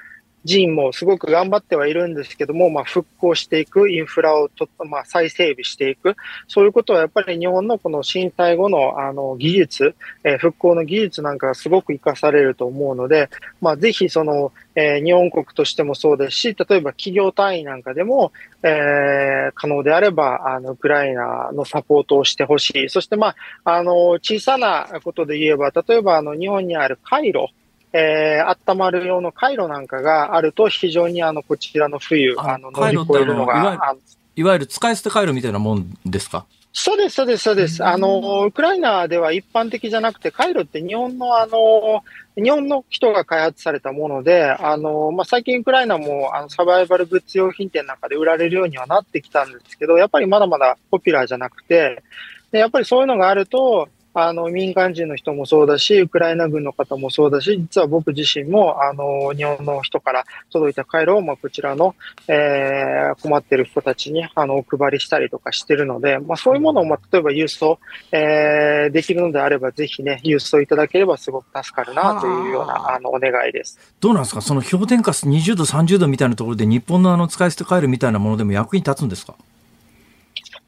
[0.44, 6.16] 人もすごく頑張ってはいるんですけども、まあ、復興していく、インフラをと、まあ、再整備していく、
[6.48, 13.28] そういうことはやっぱり日本のこの震災後のあの技術、えー、復興の技術なんかがすごく活かされると思うので、
[13.60, 18.32] まあ、ぜひその、えー、日本国としてもそうですし、例えば企業単位なんかでも、
[18.62, 22.88] えー、可能であれば、あの、ウクライナのサポートをしてほしい。
[22.88, 23.34] そして、ま
[23.64, 27.48] あ、あの、小さなことで言えば、例えば、あの、日本にある回路、
[27.92, 33.96] えー、温まる用の回路なんかがあると、非常にあの、こちらの冬、あの、乗り越えるのが。
[34.36, 36.46] いわゆる使い捨て回路みたいなもんですか？
[36.72, 37.84] そうです、そうです、そうです。
[37.84, 42.04] あの、ウクライナでは一般的じゃなくて、回路って日本のあの、
[42.36, 52.04] 日本の人が開発されたもので、あの、まあ、最近ウクライナもあのサバイバルグッズ用品店なんかで売られるようにはなってきたんですけど、やっぱりまだまだポピュラーじゃなくて、
[52.52, 61.94] でやっぱりそういうのがあると、あの、民間人の人もそうだし、ウクライナ軍の方もそうだし、実は僕自身も、あの、日本の人から届いた回路を、まあ、こちらの、
[62.26, 67.78] えー、困ってる人たちに、あの、お配りしたりとかしてるので、まあ、そういうものを、まあ、例えば郵送、
[68.10, 73.78] えー、できるのであれば、ぜひね、郵送いただければすごく助かるな、というような、あの、お願いです。
[74.00, 74.40] どうなんですか？
[74.40, 79.34] その氷点下20度、30度みたいなところで、日本のあの、使い捨て回路みたいなものでも役に立つんですか？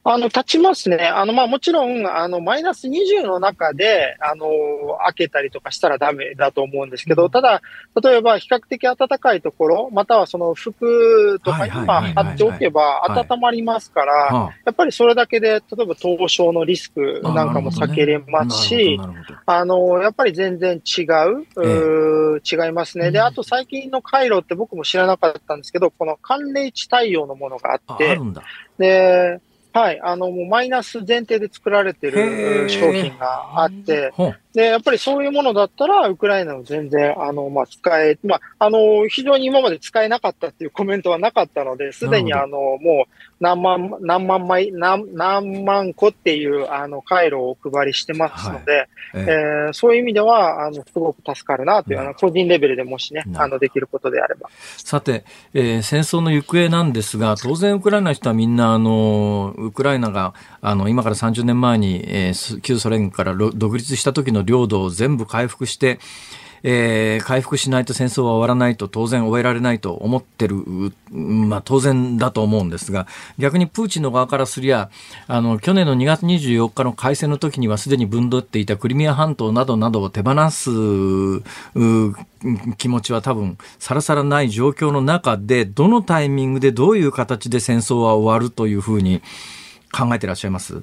[0.04, 1.06] あの、立ちますね。
[1.06, 4.46] あの、まあ、もちろん、あの、マイナス20の中で、あの、
[5.04, 7.62] 開けたりとかしたらダメだと思うんですけど、ただ、
[8.02, 11.84] 例えば比較的暖かいところ、またはその服とか今
[12.14, 18.98] 貼っておけば温まりますから、やっぱりそれだけで、例えば凍傷のリスクなんかも避けれますし、
[19.46, 23.12] あの、やっぱり全然違う、う違いますね。
[23.12, 28.18] で、あと最近の回路って僕も知らなかったんですけど、この寒冷地対応のものがあって、
[28.78, 29.40] で、
[29.72, 34.12] はい、あの、もうマイナス前提で作られてる商品があって、
[34.54, 49.70] で、やっぱりそういうものだったら、ウクライナの全然、あの、まあ、使え、まあ、あの、非常に今まで使えなかったっていうコメントはなかったので、すでにあの、もう何万、何万枚、何、何万個っていう、あの、回路をお配りしてますので、はい、ええ。
[49.70, 54.48] ー、そういう意味では、あの、すごく助かるなという、あの、個人レベルでもしね、あの、できることであれば。
[54.76, 55.24] さて、
[55.54, 65.98] えー、戦争の行方なんですが、当然ウクライナの人はみんな、あの、ウクライナが、あの、今から30年前に、えー、旧ソ連から独立した時の領土を全部回復して、
[66.64, 70.64] えー、回復しないと戦争は終わらないと当然終えられないと思ってる、
[71.10, 74.88] まあ当然だと思うんですが、逆にプーチンの側からすりゃ、
[75.26, 80.70] あの、去年の2月24日の開戦の時にはすでに分取っていたクリミア半島などなどを手放す、
[82.78, 89.20] 気持ちは多分さらさらない状況の中で、どのタイミングでどういう形で戦争は終わるというふうに
[89.92, 90.80] 考えてらっしゃいます？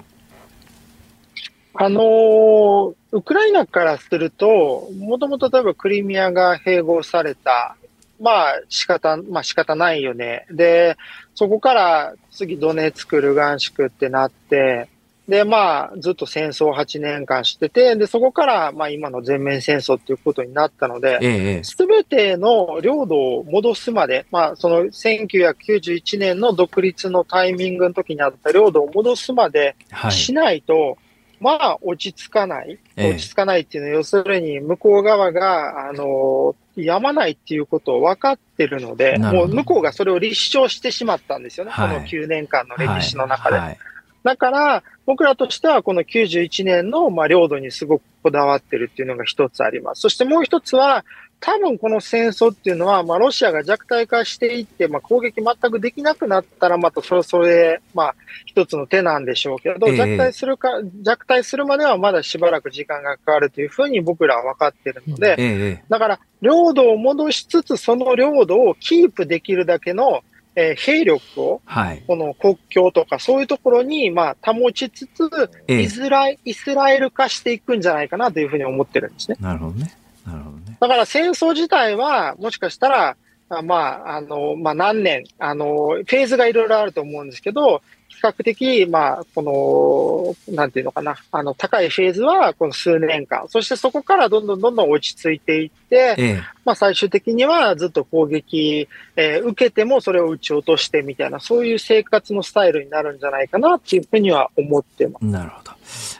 [1.81, 7.75] あのー、ウクライナからすると、もともと例えばクリミアが併合された。
[8.21, 10.45] まあ仕方、まあ仕方ないよね。
[10.51, 10.97] で、
[11.35, 14.89] そこから次ドネツク、ルガンシクってなって、
[15.27, 29.75] で、まあずっと戦争を8年間してて、で、そこからまあ今の全面戦争っていうことになったので、す、べ、ての領土を戻すまで、まあその1991年の独立のタイミングの時にあった領土を戻すまで
[30.11, 30.95] しないと、はい
[31.39, 32.79] まあ、落ち着かない。
[32.97, 41.71] 落ち着かないっていうのは、要するに、向こう側が、あの、やまないっていうことを分かってるので、もう向こうがそれを立証してしまったんですよね。
[41.71, 43.57] はい、この9年間の歴史の中で。
[43.57, 43.77] はいはい、
[44.23, 50.01] だから、僕らとしては、この91年の、まあ、領土にすごくこだわってるっていうのが一つあります。
[50.01, 51.05] そしてもう一つは、
[51.41, 58.15] 多分この戦争っていうのは、まあ、ロシアが弱体化していって、まあ、攻撃全くできなくなったら、またそれそれ、まあ、
[58.45, 60.69] 一つの手なんでしょうけど、えー、弱体するか、
[61.01, 70.23] 弱体するまではまだしばらく時間がかかるというふうに僕らは分かってるので、えー、だから、領土を戻しつつ、その領土をキープできるだけの、
[70.55, 75.29] えー、兵力を、はい、この国境とかそういうところに、まあ、保ちつつ、
[75.69, 79.37] イスライスラエル化していくんじゃないかなというふうに思ってるんですね。
[79.39, 79.93] なるほどね。
[80.25, 80.58] なるほどね。
[80.79, 83.17] だから戦争自体は、もしかしたら、
[83.63, 105.25] まあ、あの、まあ、何年、あの、フェーズがいろいろあると思うんですけど、比較的、まあ、この、なんていうのかな、あの、高いフェーズは、この数年間、そしてそこからどんどんどんどん落ち着いていって、ええ、まあ、最終的にはずっと攻撃、えー、受けてもそれを撃ち落としてみたいな、そういう生活のスタイルになるんじゃないかなっていうふうには思ってます。
[105.25, 105.71] なるほど。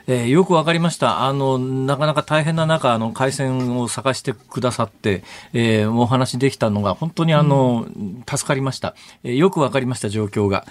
[0.06, 1.24] えー、よくわかりました。
[1.24, 5.22] あの、なかなか大変な中、あの、回線を探してくださって、
[5.52, 8.94] えー、お話できたのが、本当にあの、うん、助かりました。
[9.22, 10.64] えー、よくわかりました、状況が。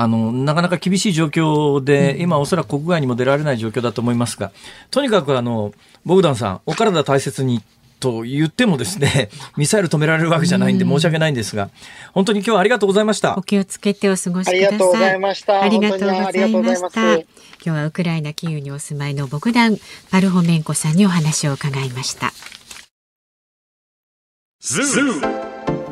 [0.00, 4.52] あの、なかなか厳しい状況で、今おそらく国外にも出られない状況だと思いますが、
[4.92, 5.72] とにかくあの、
[6.04, 7.62] ボグダンさん、お体大切に
[7.98, 9.28] と言ってもですね、
[9.58, 11.70] ミサイル止められるわけじゃないんで申し訳ないんですが、
[12.12, 13.36] 本当に今日はありがとうございました。
[13.36, 14.56] お気をつけてお過ごしください。
[14.56, 15.62] ありがとうございました。
[15.62, 17.14] ありがとうございました。
[17.14, 17.24] 今
[17.60, 19.78] 日はウクライナキーウにお住まいのボグダン・
[20.12, 22.32] パルホメンコさんにお話を伺いました。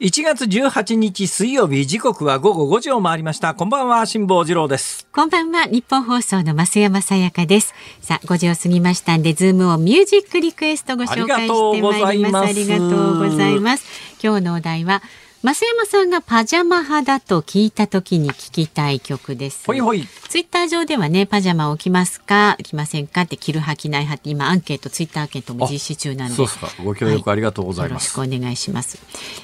[0.00, 3.54] 1月18日水曜日時刻は午後5時を回りました。
[3.54, 5.08] こんばんは辛坊治郎です。
[5.10, 7.74] こんばんはニッポン放送の増山さやかです。
[8.00, 12.48] さあ5時を過ぎましたんでズームオンミュージックリクエストご紹介してまいります。
[12.48, 13.84] ありがとうございます。
[14.22, 15.02] 今日のお題は
[15.40, 19.64] 増山さんがパジャマ派だと聞いた時に聞きたい曲です。
[19.66, 20.04] ほいほい。
[20.28, 23.20] ツイッター上ではね、パジャマを着ますか、着ませんか？
[23.20, 26.34] って着る派着ない派って今アンケート、ツイッターアンケートも実施中なんで。
[26.34, 26.68] そうですか。
[26.82, 28.18] ご協力ありがとうございます。
[28.18, 28.98] はい、よろしくお願いします。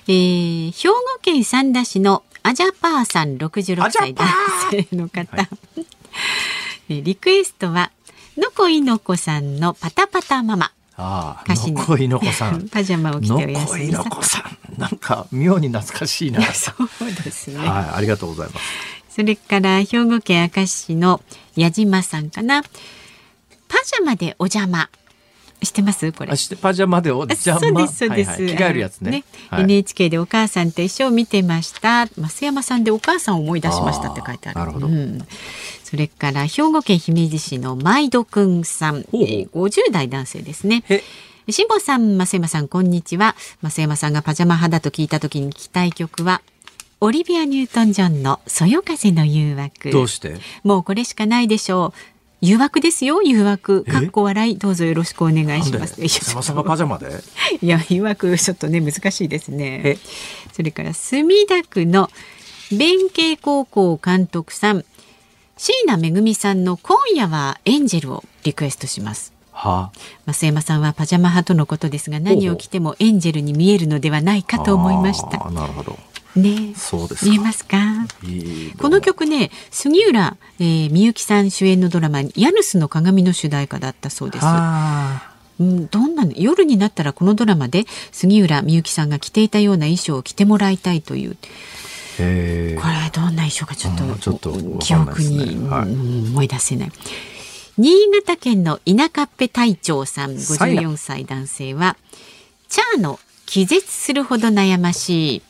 [0.08, 4.28] えー、兵庫県三田市のアジャパーさん66歳男
[4.72, 5.36] 性の方。
[5.42, 5.48] は
[6.88, 7.92] い、 リクエストは、
[8.36, 10.72] のこいのこさんのパタパタママ。
[10.96, 12.66] ああ、のこいのこさん。
[12.70, 14.80] パジャマを着てお休みのこさん。
[14.80, 16.40] なんか妙に懐かしいな。
[16.54, 17.58] そうですね。
[17.58, 18.66] はい、ありがとうございます。
[19.10, 21.20] それから兵庫県明石市の
[21.56, 22.62] 矢島さんかな。
[22.62, 22.68] パ
[23.84, 24.88] ジャマでお邪魔。
[25.62, 26.12] してます？
[26.12, 26.32] これ。
[26.60, 27.60] パジャマでお邪魔。
[27.60, 28.30] そうですそうです。
[28.30, 29.10] はいはい、着替えるやつね。
[29.10, 32.06] ねはい、NHK でお母さんと一緒を見てました。
[32.06, 34.58] 増山さんでお母さんを思い出しましたって書いてある。
[34.58, 34.86] なるほど。
[34.88, 35.26] うん、
[35.84, 40.84] それから兵庫県姫路市のマイドくんさん、えー、50代男性ですね。
[41.50, 43.36] 辛坊さん、増山さん、こんにちは。
[43.62, 46.40] 増山さんがパジャマ派だと聞いた時に聞きたい曲は、
[47.02, 49.90] オリビア・ニュートン・ジョンのそよ風の誘惑。
[49.90, 50.36] どうして？
[50.62, 52.13] もうこれしかないでしょう。
[52.46, 53.84] 誘惑ですよ誘惑。
[53.84, 54.58] かっこ笑い。
[54.58, 56.00] どうぞよろしくお願いします。
[56.00, 57.08] 山さんがパジャマで？
[57.62, 59.96] いや誘惑ちょっとね難しいですね。
[60.52, 62.10] それから墨田区の
[62.70, 64.84] 弁慶高校監督さん
[65.56, 69.32] 椎名めぐみさんの今夜はエンジェルをリクエストします。
[69.52, 69.90] は
[70.26, 75.48] あ、増山さんはパジャマ派とのことですが何を着てもエンジェルに見えるのではないかと思いました。
[75.50, 75.96] なるほど。
[76.36, 77.78] ね、そうです見えますか？
[78.78, 84.44] この曲ね杉浦、えー、みゆきさん主演のドラマ「ヤヌスの鏡」の主題歌だったそうです。
[85.60, 91.36] うん、どんな夜になったらこのドラマで杉浦みゆきさんが着ていたような衣装を着てもらいたいという。
[92.16, 92.76] これ
[93.12, 96.92] どんな衣装かちょっと,、ちょっと記憶に、はい、思い出せない。
[97.76, 101.96] 新潟県の稲カッペ隊長さん54歳男性は
[102.68, 105.42] チャーの気絶するほど悩ましい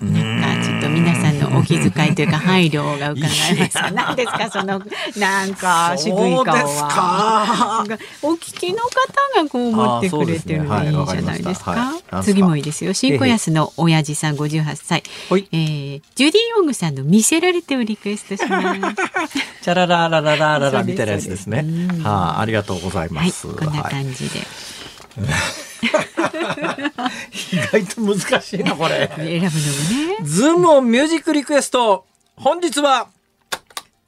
[0.00, 3.90] なんかちょっと皆さんのお気遣いというか配慮が伺えますか。
[3.90, 4.82] 何ですかその
[5.18, 7.86] なんか渋い顔は。
[8.22, 12.00] お聞きの方がこう思ってくれてるのいいじゃないですか。
[12.22, 12.94] 次もいいですよ。
[12.94, 15.02] 新小安の親父さん58歳。
[15.30, 18.96] えー、ジュディ・ヨングさんの見せられてをリクエストします。
[19.62, 21.64] チャラララララララみたいなやつですね。
[22.02, 23.46] はあ、ありがとうございます。
[23.48, 24.40] こんな感じで。
[25.82, 29.10] 意外と難しいなこれ。
[29.16, 29.50] 選ぶのもね。
[30.22, 32.06] ズームオンミュージックリクエスト。
[32.36, 33.08] 本日は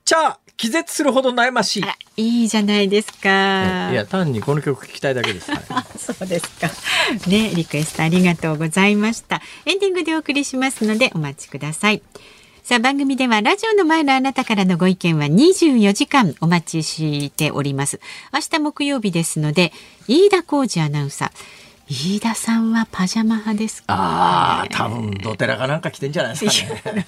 [0.05, 1.85] チャー気絶するほど悩ましい。
[2.17, 3.91] いいじゃないですか。
[3.91, 5.51] いや単にこの曲聞きたいだけです、
[5.99, 6.69] そうですか。
[7.29, 9.43] ねリクエストありがとうございました。
[9.67, 12.03] エンディングでお送りしますのでお待ちください。
[12.63, 18.01] さあ番組ではラジオの前のあなたからのご意見は24時間お待ちしております。
[18.33, 19.73] 明日木曜日ですので
[20.07, 21.31] 飯田浩二アナウンサー
[21.93, 27.07] 飯田さんはパジャマ派ですか、ああ多分ドテラかなんか着てんじゃないですかね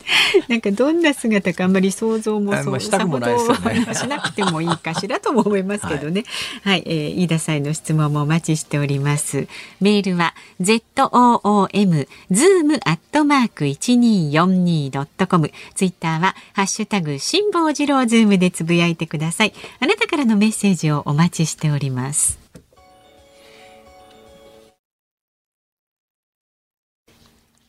[0.48, 3.94] なんかどんな姿かあんまり想像もそうしたくもないですよね。
[3.94, 6.24] しなくてもいいかしらとも思いますけどね。
[6.62, 9.48] はい、はい、えー、飯田さんの質問もお待ちしております。
[9.80, 15.50] メールは z o o m zoom アットマーク一二四二ドットコム。
[15.74, 19.54] ツイッターはハッシュタグ辛坊治郎ズームでつぶやいてください。
[19.80, 22.45] あなたからのメッセージをお待ちしております。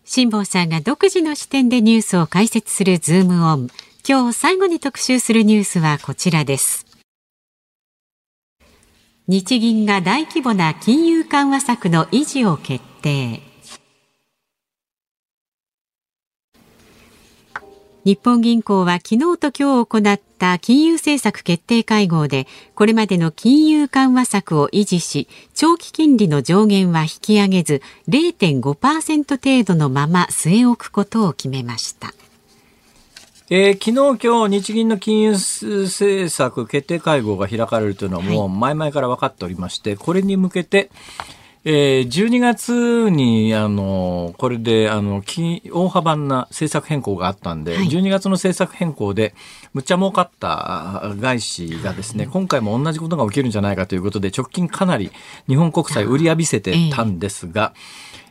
[0.10, 3.68] 辛坊さんが独自の視点でニュースを解説するズームオン。
[4.08, 6.86] 今日最後に特集するニュースはこちらです。
[9.28, 13.47] 日銀が大規模な金融緩和策の維持を決定。
[18.08, 32.14] 日本銀行は昨日と今日行った金融政策決定会合でこれまでの金融緩和策を維持し長期金利の上限は引き上げず0.5%程度のまま据え置くことを決めました。
[33.50, 40.92] えー、昨日今日日銀の金融政策決定会合が開かれるというのはもう前々から分かっておりまして、これに向けて、
[41.70, 49.36] えー、12月に、あの、これで、あの、大幅な政策変更があったんで、はい、12月の政策変更で、
[49.74, 55.12] むっちゃ儲かった外資がですね、今回も同じことが起きるんじゃないかということで、直近かなり
[55.50, 57.74] 日本国債売り浴びせてたんですが、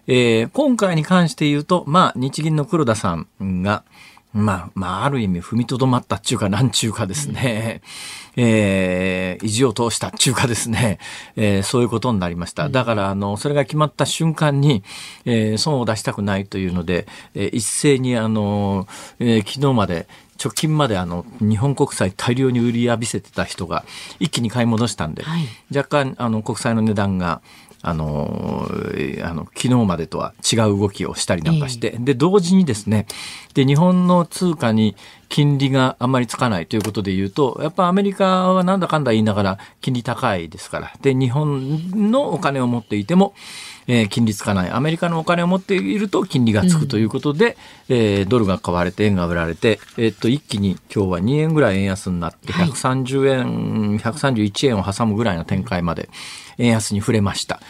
[0.07, 3.85] えー、今回に関して言うと、まあ、日銀の黒田さんが、
[4.37, 7.81] まあ、まあ、ある意味踏みとどまったっちゅうか、なんちゅうかですね、
[8.37, 10.99] うん、えー、意地を通したっちゅうかですね、
[11.37, 12.69] えー、そういうことになりました。
[12.69, 14.85] だから、あの、それが決まった瞬間に、
[15.25, 18.87] えー、損を出したくないというので、えー、一斉に、あの、
[19.19, 20.07] えー、昨日まで、
[20.43, 23.87] 直近まであの日本国債大量に売り浴びせてた人が
[24.21, 27.41] 一気に買い戻したんで、はい、若干あの国債の値段が
[27.83, 28.69] あの
[29.23, 33.07] あの昨日までとは違う動きをしたりなんかして、で同時にですね
[33.55, 34.97] で日本の通貨に
[35.29, 43.35] 金利があんまりつかないということで言うとやっぱアメリカはなんだかんだ言いながら金利高いですからで日本のお金を持っていても
[43.89, 47.57] えー、金利つかないアメリカのお金を持っていると金利がつくということで、
[47.89, 56.09] うん、えー、ドルが買われて円が売られて、えー、っと一気に今日は2円ぐらい円安になって130円、はい、131円を挟むぐらいの展開まで
[56.59, 57.61] 円安に触れました。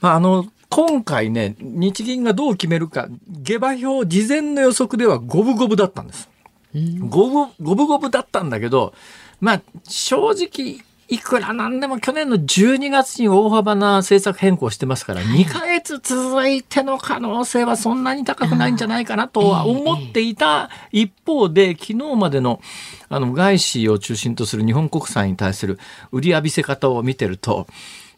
[0.00, 6.28] まあ、あの今回ね、日銀がどう決めるか、下馬評事前の予測では五分五分だったんです。
[6.74, 8.92] 五分、五分だったんだけど、
[9.40, 22.60] まあ、正直、いくらなんでも去年の12月に大幅な政策変更してますから、2ヶ月続いての可能性はそんなに高くないんじゃないかなとは思っていた一方で、昨日までの
[23.08, 25.78] あの外資を中心とする日本国債に対する
[26.10, 27.68] 売り浴びせ方を見てると、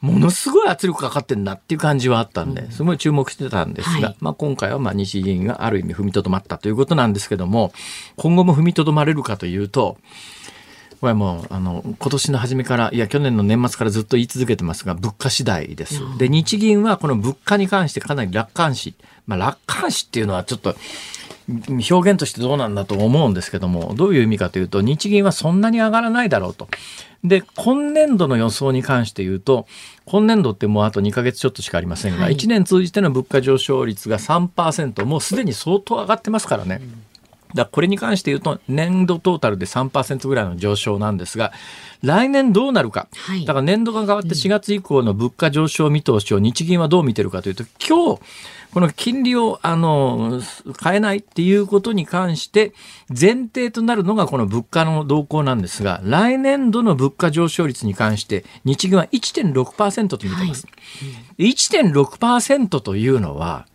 [0.01, 7.73] ものすごい圧力かかってんなっていう感じはあったんで、すごい注目してたんですが、はい、まあ今回はまあ日銀がある意味踏みとどまったということなんですけども、
[8.17, 9.99] 今後も踏みとどまれるかというと、
[11.01, 16.01] これはもう、あの、今年の初めから、いや、去年の年末からずっと言い続けてますが、物価次第です。
[16.19, 18.95] で、日銀はこの物価に関してかなり楽観視。
[19.27, 20.75] まあ、楽観視っていうのはちょっと、
[21.91, 26.69] 表現としてどうなんだと思うんですけども、どういう意味かというと、日銀はそんなに上がらないだろうと。
[27.25, 29.67] で、今年度の予想に関して言うと、
[30.05, 36.81] 今年度ってもうあと2ヶ月ちょっとしかありませんが、はい、1年通じての物価上昇率が3%、もうすでに相当上がってますからね。
[36.83, 37.05] うん
[37.55, 41.53] だこれに関して言うと年度トータルで3%ぐらいの上昇なんですが
[42.03, 48.23] 来年どうなるか、はい、だから年度が変わって4月以降の物価上昇見通しを日銀はどう見てるかというと今日
[48.73, 50.41] この金利をあの
[50.83, 52.75] 変えないっていうことに関して
[53.09, 60.67] 前提となるのがこの物価の動向なんですが来年度の物価上昇率に関して日銀は1.6%と見てます。
[60.67, 60.73] は
[61.39, 63.67] い、1.6%というのは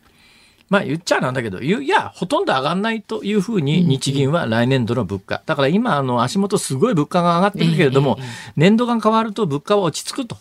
[0.74, 5.44] まあ言っちゃなんだけど、いや、ほとんど上がんないというふうに日銀は来年度の物価。
[5.46, 8.18] だから今、あの、足元すごい物価が上がってるけれども、
[8.56, 10.36] 年度が変わると物価は落ち着くと、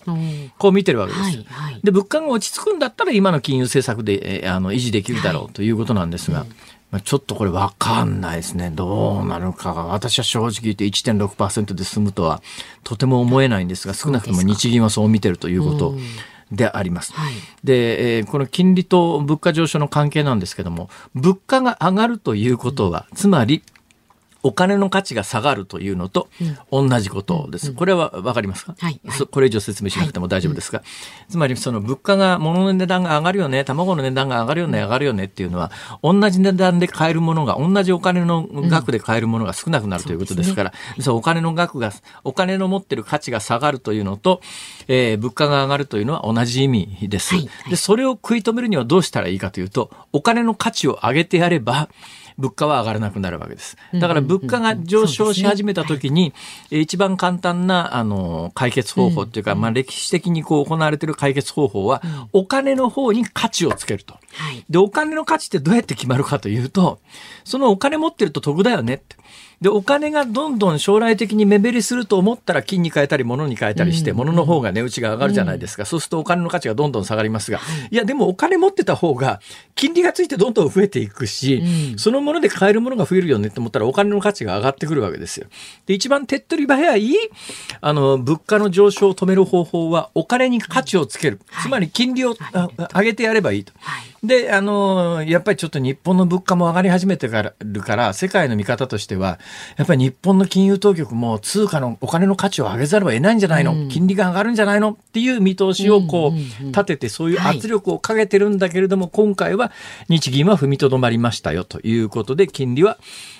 [0.56, 1.44] こう見てるわけです。
[1.84, 6.46] で、物価が落ち着くんだったら今の金融政策で、えあの維持できるだろうということなんですが、
[6.90, 8.70] まあ、ちょっとこれ分かんないですね。
[8.70, 9.84] どうなるかが。
[9.84, 12.42] 私は正直言って1.6%で済むとは
[12.84, 15.94] とても思えないんですが、少なくとも日銀はそう見てるということ
[16.52, 17.12] であります。
[17.14, 17.34] はい、
[17.64, 23.62] で、えー、この金利と物価上昇の関係なんですけども、物価が上がるということは、つまり
[24.42, 26.28] お金の価値が下がるというのと
[26.70, 27.72] 同じことです。
[27.72, 30.82] これはわかりますか、はい、これ以上説明しなくても大丈夫ですが、
[31.28, 35.70] つまりその物価が、物の値段が上がるよね、卵の値段が上がるよね、上がるよねっていうのは、
[36.02, 41.92] 同じ値段で買えるものが、同じお金の額で買えるものが少なくなるということですから、そう、お金の額が、
[42.24, 44.40] お金の持ってる価値が下がるというのと、
[44.88, 47.34] えー、物価が上がるというのは同じ意味です。
[47.70, 51.88] で、それを食い止めるにはどうしたらいいかというと、お金の価値を上げてやれば、
[52.38, 53.76] 物価は上がらなくなるわけです。
[53.94, 56.32] だから物価が上昇し始めた時に、
[56.70, 62.02] 一番簡単なあの解決方法っていうか、まあ、歴史的にこう行われている解決方法は、
[62.32, 64.16] お金の方に価値をつけると。
[64.68, 67.00] で、お金の価値ってどうやって決まるかというと、
[67.44, 69.16] そのお金持ってると得だよねって。
[69.62, 75.84] で、お金がどんどん将来的に目減りすると思ったら金に変えたり物に変えたりして、物の方が値打ちが上がるじゃないですか。
[75.84, 77.60] そうするとお金の価値がどんどん下がりますが、
[77.92, 77.94] い。
[77.94, 79.40] や、でもお金持ってた方が
[79.76, 81.62] 金利がついてどんどん増えていくし、
[81.96, 85.46] そのもので買えるものが増えるよねって思ったらお金の価値が上がってくるわけですよ。
[85.86, 87.14] で、一番手っ取り早い、
[87.80, 91.40] あの、物価の上昇を止める方法はお金に価値をつける。
[91.62, 92.34] つまり金利を
[92.96, 93.72] 上げてやればいいと。
[94.22, 99.40] で、あの、やっぱりちょっと日本の物価も上がり始めてるから、世界の見方としては、
[99.76, 109.72] やっぱり日本の金融当局も通貨のお金の価値を上げざるを得ないんじゃないの、うん、金利が上がるんじゃないのっていう見通しをこう立てて、そういう圧力をかけてるんだけれども、今回は
[110.08, 112.98] 日銀は踏みとどまりましたよということで、金利は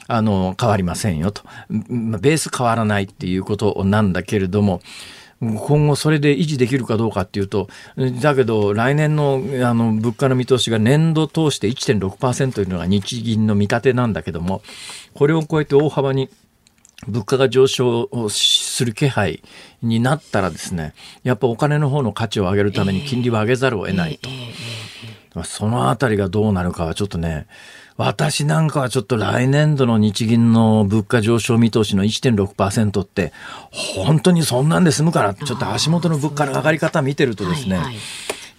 [0.09, 1.43] あの変わりませんよと。
[1.71, 4.81] ベース変わらないっていうことなんだけれども、
[5.43, 7.69] 今後それで維持できるかどうかっていうと、
[8.21, 14.63] だけど来年のあの物価の見通しが年度通して1.6%というのが日銀の見立てなんだけども、
[15.15, 16.31] これを超えて大幅に
[17.09, 19.43] 物価が上昇する気配
[19.83, 24.31] になったらですね、やっぱお金の方の価値を上げるために金利を上げざるを得ないと。
[25.45, 27.47] そのあたりがどうなるかはちょっとね、
[28.05, 33.33] 私なんかはちょっと来年度の日銀の物価上昇見通しの1.6%って、
[33.71, 37.95] 本当にそんなんで済むかなちょっと足元の物価の上がり方見てるとですね、はいはい。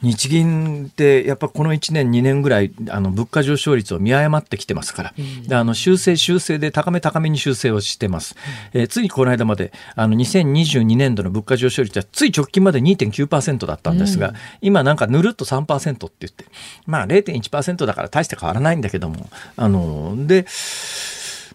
[0.03, 8.35] 日銀ってやっぱこの1年2年ぐらいあの物価上昇率を見誤ってきてますから、うん、であの修正修正で高め高めに修正をしてます、
[8.73, 16.45] うん、えー、ついこの間まであの2022年度の物価上昇率はつい直近まで2.9%だったんですが、うん、今なんかぬるっと3%って言って。
[16.85, 19.29] まあ0.1%だから大して変わらないんだけども。
[19.55, 20.45] あので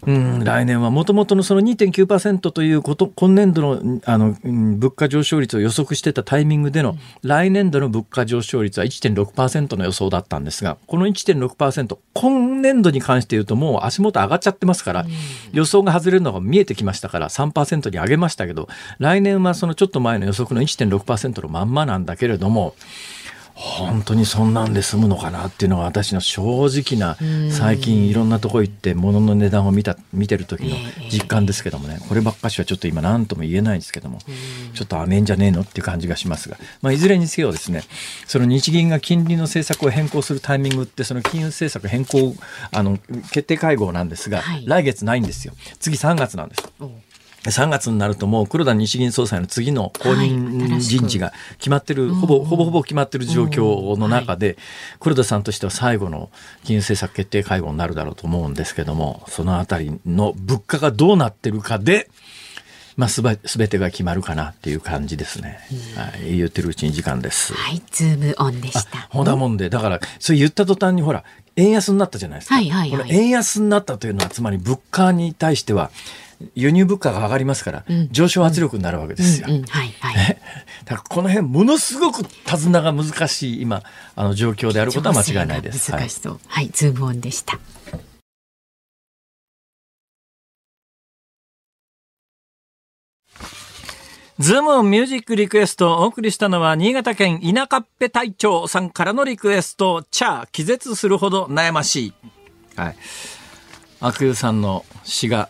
[0.06, 15.06] うん、来年はもともとのその2.9%ということ、今年度のあの物価上昇率を予測してたタイミングでの、来年度の物価上昇率は1.6%の予想だったんですが、この1.6%、今年度に関して言うともう足元上がっちゃってますから、
[15.52, 18.68] 予想が外れるのが見えてきましたから3%に上げましたけど、
[18.98, 22.74] 来年はそのちょっと前の予測の1.6%のまんまなんだけれども、
[23.60, 27.16] 本当にそんなんで済むのかなっていうのが私の正直な
[27.50, 30.76] 最近いろんなとこ行って物の値段を見た見てる時の
[31.10, 31.98] 実感ですけどもね。
[32.08, 34.20] こればっかしはちょっと今何とも言えないんですけども
[34.74, 37.82] ちょっと甘えんじゃねえのっていう感じがしますが、まあ、いずれにせよですね
[38.26, 42.36] その日銀が金利の政策を変更するタイミングってその金融政策変更
[42.70, 42.98] あの
[43.32, 45.54] 決定会合なんですが、来月ないんですよ。
[45.80, 46.62] 次3月なんです。
[47.44, 54.56] 3月になるともう黒田日銀総裁の次の後任人事が決まってる、はい、ほぼほぼほぼ決まってる状況の中で、
[55.00, 56.30] 黒田さんとしては最後の
[56.64, 62.10] 金融政策決定会合になるだろうと思うんですけどもそのあたりの物価がどうなってるかで
[62.98, 63.36] まあ、すべ
[63.68, 65.60] てが決まるかなっていう感じですね。
[65.94, 67.54] はい、言ってるうちに時間です。
[67.54, 69.06] はい、ズームオンでした。
[69.10, 71.22] ほだもんで、だから、そう言った途端にほら、
[71.54, 72.56] 円安になったじゃないですか。
[72.56, 75.92] はいはいはい、この円安になったというのは、つまり物価に対しては、
[76.54, 79.48] 輸入物価が上がりますから、上昇圧力になるわけですよ。
[79.48, 83.82] だからこの辺ものすごく手綱が難しい今
[84.16, 85.90] あの状況であることは間違いないです。
[85.90, 86.32] 難しそう。
[86.46, 87.58] はい、はい、ズームオンでした。
[94.38, 102.14] ズームオンミュージックリクエストをお送りしたのは、新潟県田舎っぺ隊長さんからのリクエスト、チャー、気絶するほど悩ましい。
[102.76, 102.96] はい。
[104.00, 105.48] アクユさんの詩が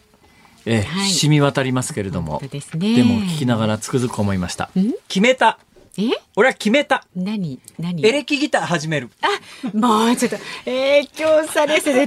[0.71, 4.71] えー、はい、染み渡りますけれども、でね、でも聞きながらつくづく思いました。
[5.09, 5.59] 決めた。
[5.99, 6.11] え？
[6.37, 7.05] 俺は決めた。
[7.17, 7.59] 何？
[7.79, 8.07] 何？
[8.07, 9.11] エレキギター始める。
[9.21, 12.05] あ、もうちょっと影響されて ピア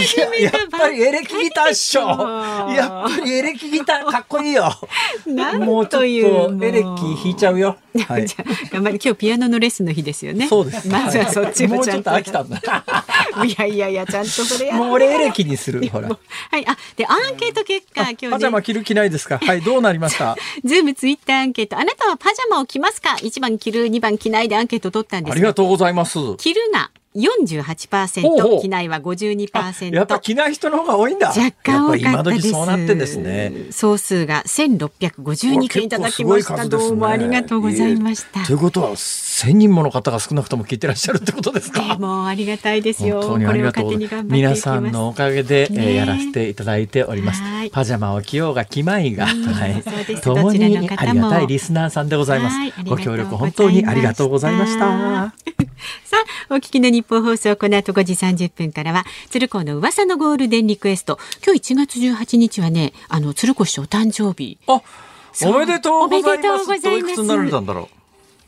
[0.00, 2.02] 始めやっぱりエレキギターっしょ。
[2.72, 4.70] やっぱりエレキギターかっこいいよ。
[5.58, 7.76] もうちょっとエレキ弾いちゃうよ。
[8.06, 10.46] はい、じゃ頑張り今日ピアノのレッスンの日ですよね。
[10.46, 10.86] そうです。
[10.88, 12.10] まずはそっちをちゃんと。
[12.10, 12.62] 飽きたんだ。
[13.44, 16.08] いやいやいやちゃんとそれやもう俺エレキにするほら。
[16.08, 16.64] はい。
[16.68, 19.38] あでアンケート結果今日、ね、パジャマ着る気ないですか？
[19.38, 20.36] はいどうなりました？
[20.64, 23.16] ズームツイッターアンケートあなたはパジャマを着ますか？
[23.22, 26.18] 一番着る二番着ないでアンケート取ったんですありがとうございます。
[26.36, 29.94] 着るが48%、機内は52%。
[29.94, 31.28] やっぱ機内人の方が多いんだ。
[31.28, 32.50] 若干多かったです。
[32.50, 33.52] そうなってんですね。
[33.70, 36.56] 総数が1652件いただきました。
[36.62, 38.40] ね、どうもありがとうございました。
[38.40, 41.98] えー、ということは、1000人もの方が少なくとも聞いてらっしゃるってことですか？
[41.98, 43.22] もうありがたいですよ。
[43.22, 43.98] 本当にありがとう。
[44.24, 47.42] 皆さんのおかげで、ね、えー、やらせていただいております。
[47.72, 49.32] パジャマを着ようが着まいが、は
[49.66, 49.82] い、
[50.22, 52.56] 共にありがたいリスナーさんでございます。
[52.84, 55.34] ご協力本当にありがとうございました。
[56.04, 56.16] さ
[56.50, 61.18] あ、お聞きの日本放送、この後5時30分からは、鶴子の噂のゴールデンリクエスト。
[61.44, 64.58] 今日1月18日はね、あの、鶴子師匠誕生日。
[64.66, 64.82] あ、
[65.46, 66.30] おめでとうございます。
[66.30, 66.82] おめでとうございます。
[66.82, 67.99] どいくつになられたんだろう。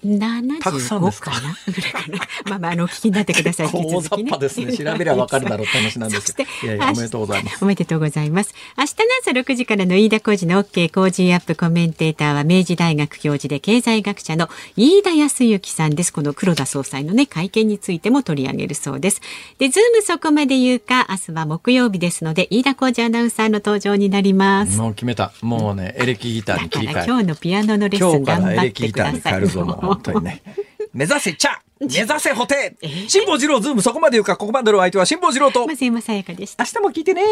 [0.05, 2.19] 75かなぐらいかな。
[2.51, 3.71] まあまあ、あの、お聞きになってください。
[3.73, 4.77] 大雑把ですね。
[4.77, 6.51] 調べりゃわかるだろうって話なんですけど。
[6.65, 7.65] いやいや、おめでとうございます。
[7.65, 8.55] おめでとうございます。
[8.77, 16.13] 明日の朝6時からの飯田浩二の OK 工事アップコメンテーターは、明治大学教授で経済学者の飯田康之さんです。
[16.13, 19.21] この黒田総裁のね、会見についても取り上げるそうです。
[19.59, 24.77] で、ズームそこまで言うか、明日は木曜日ですので、飯田浩二アナウンサーの登場になります。
[24.79, 25.33] もう決めた。
[25.43, 27.05] もうね、エレキギターに切り替え。
[27.07, 29.92] 今日のピアノのレッスン頑張ってください。
[29.95, 30.43] 本当にね。
[30.93, 32.75] 目指せ茶目指せ補填
[33.09, 35.67] 辛坊治郎ズームそこまで言うかここまでの相手は辛坊治郎と。
[35.67, 36.65] 増山さやかでした。
[36.65, 37.23] 明日も聞いてね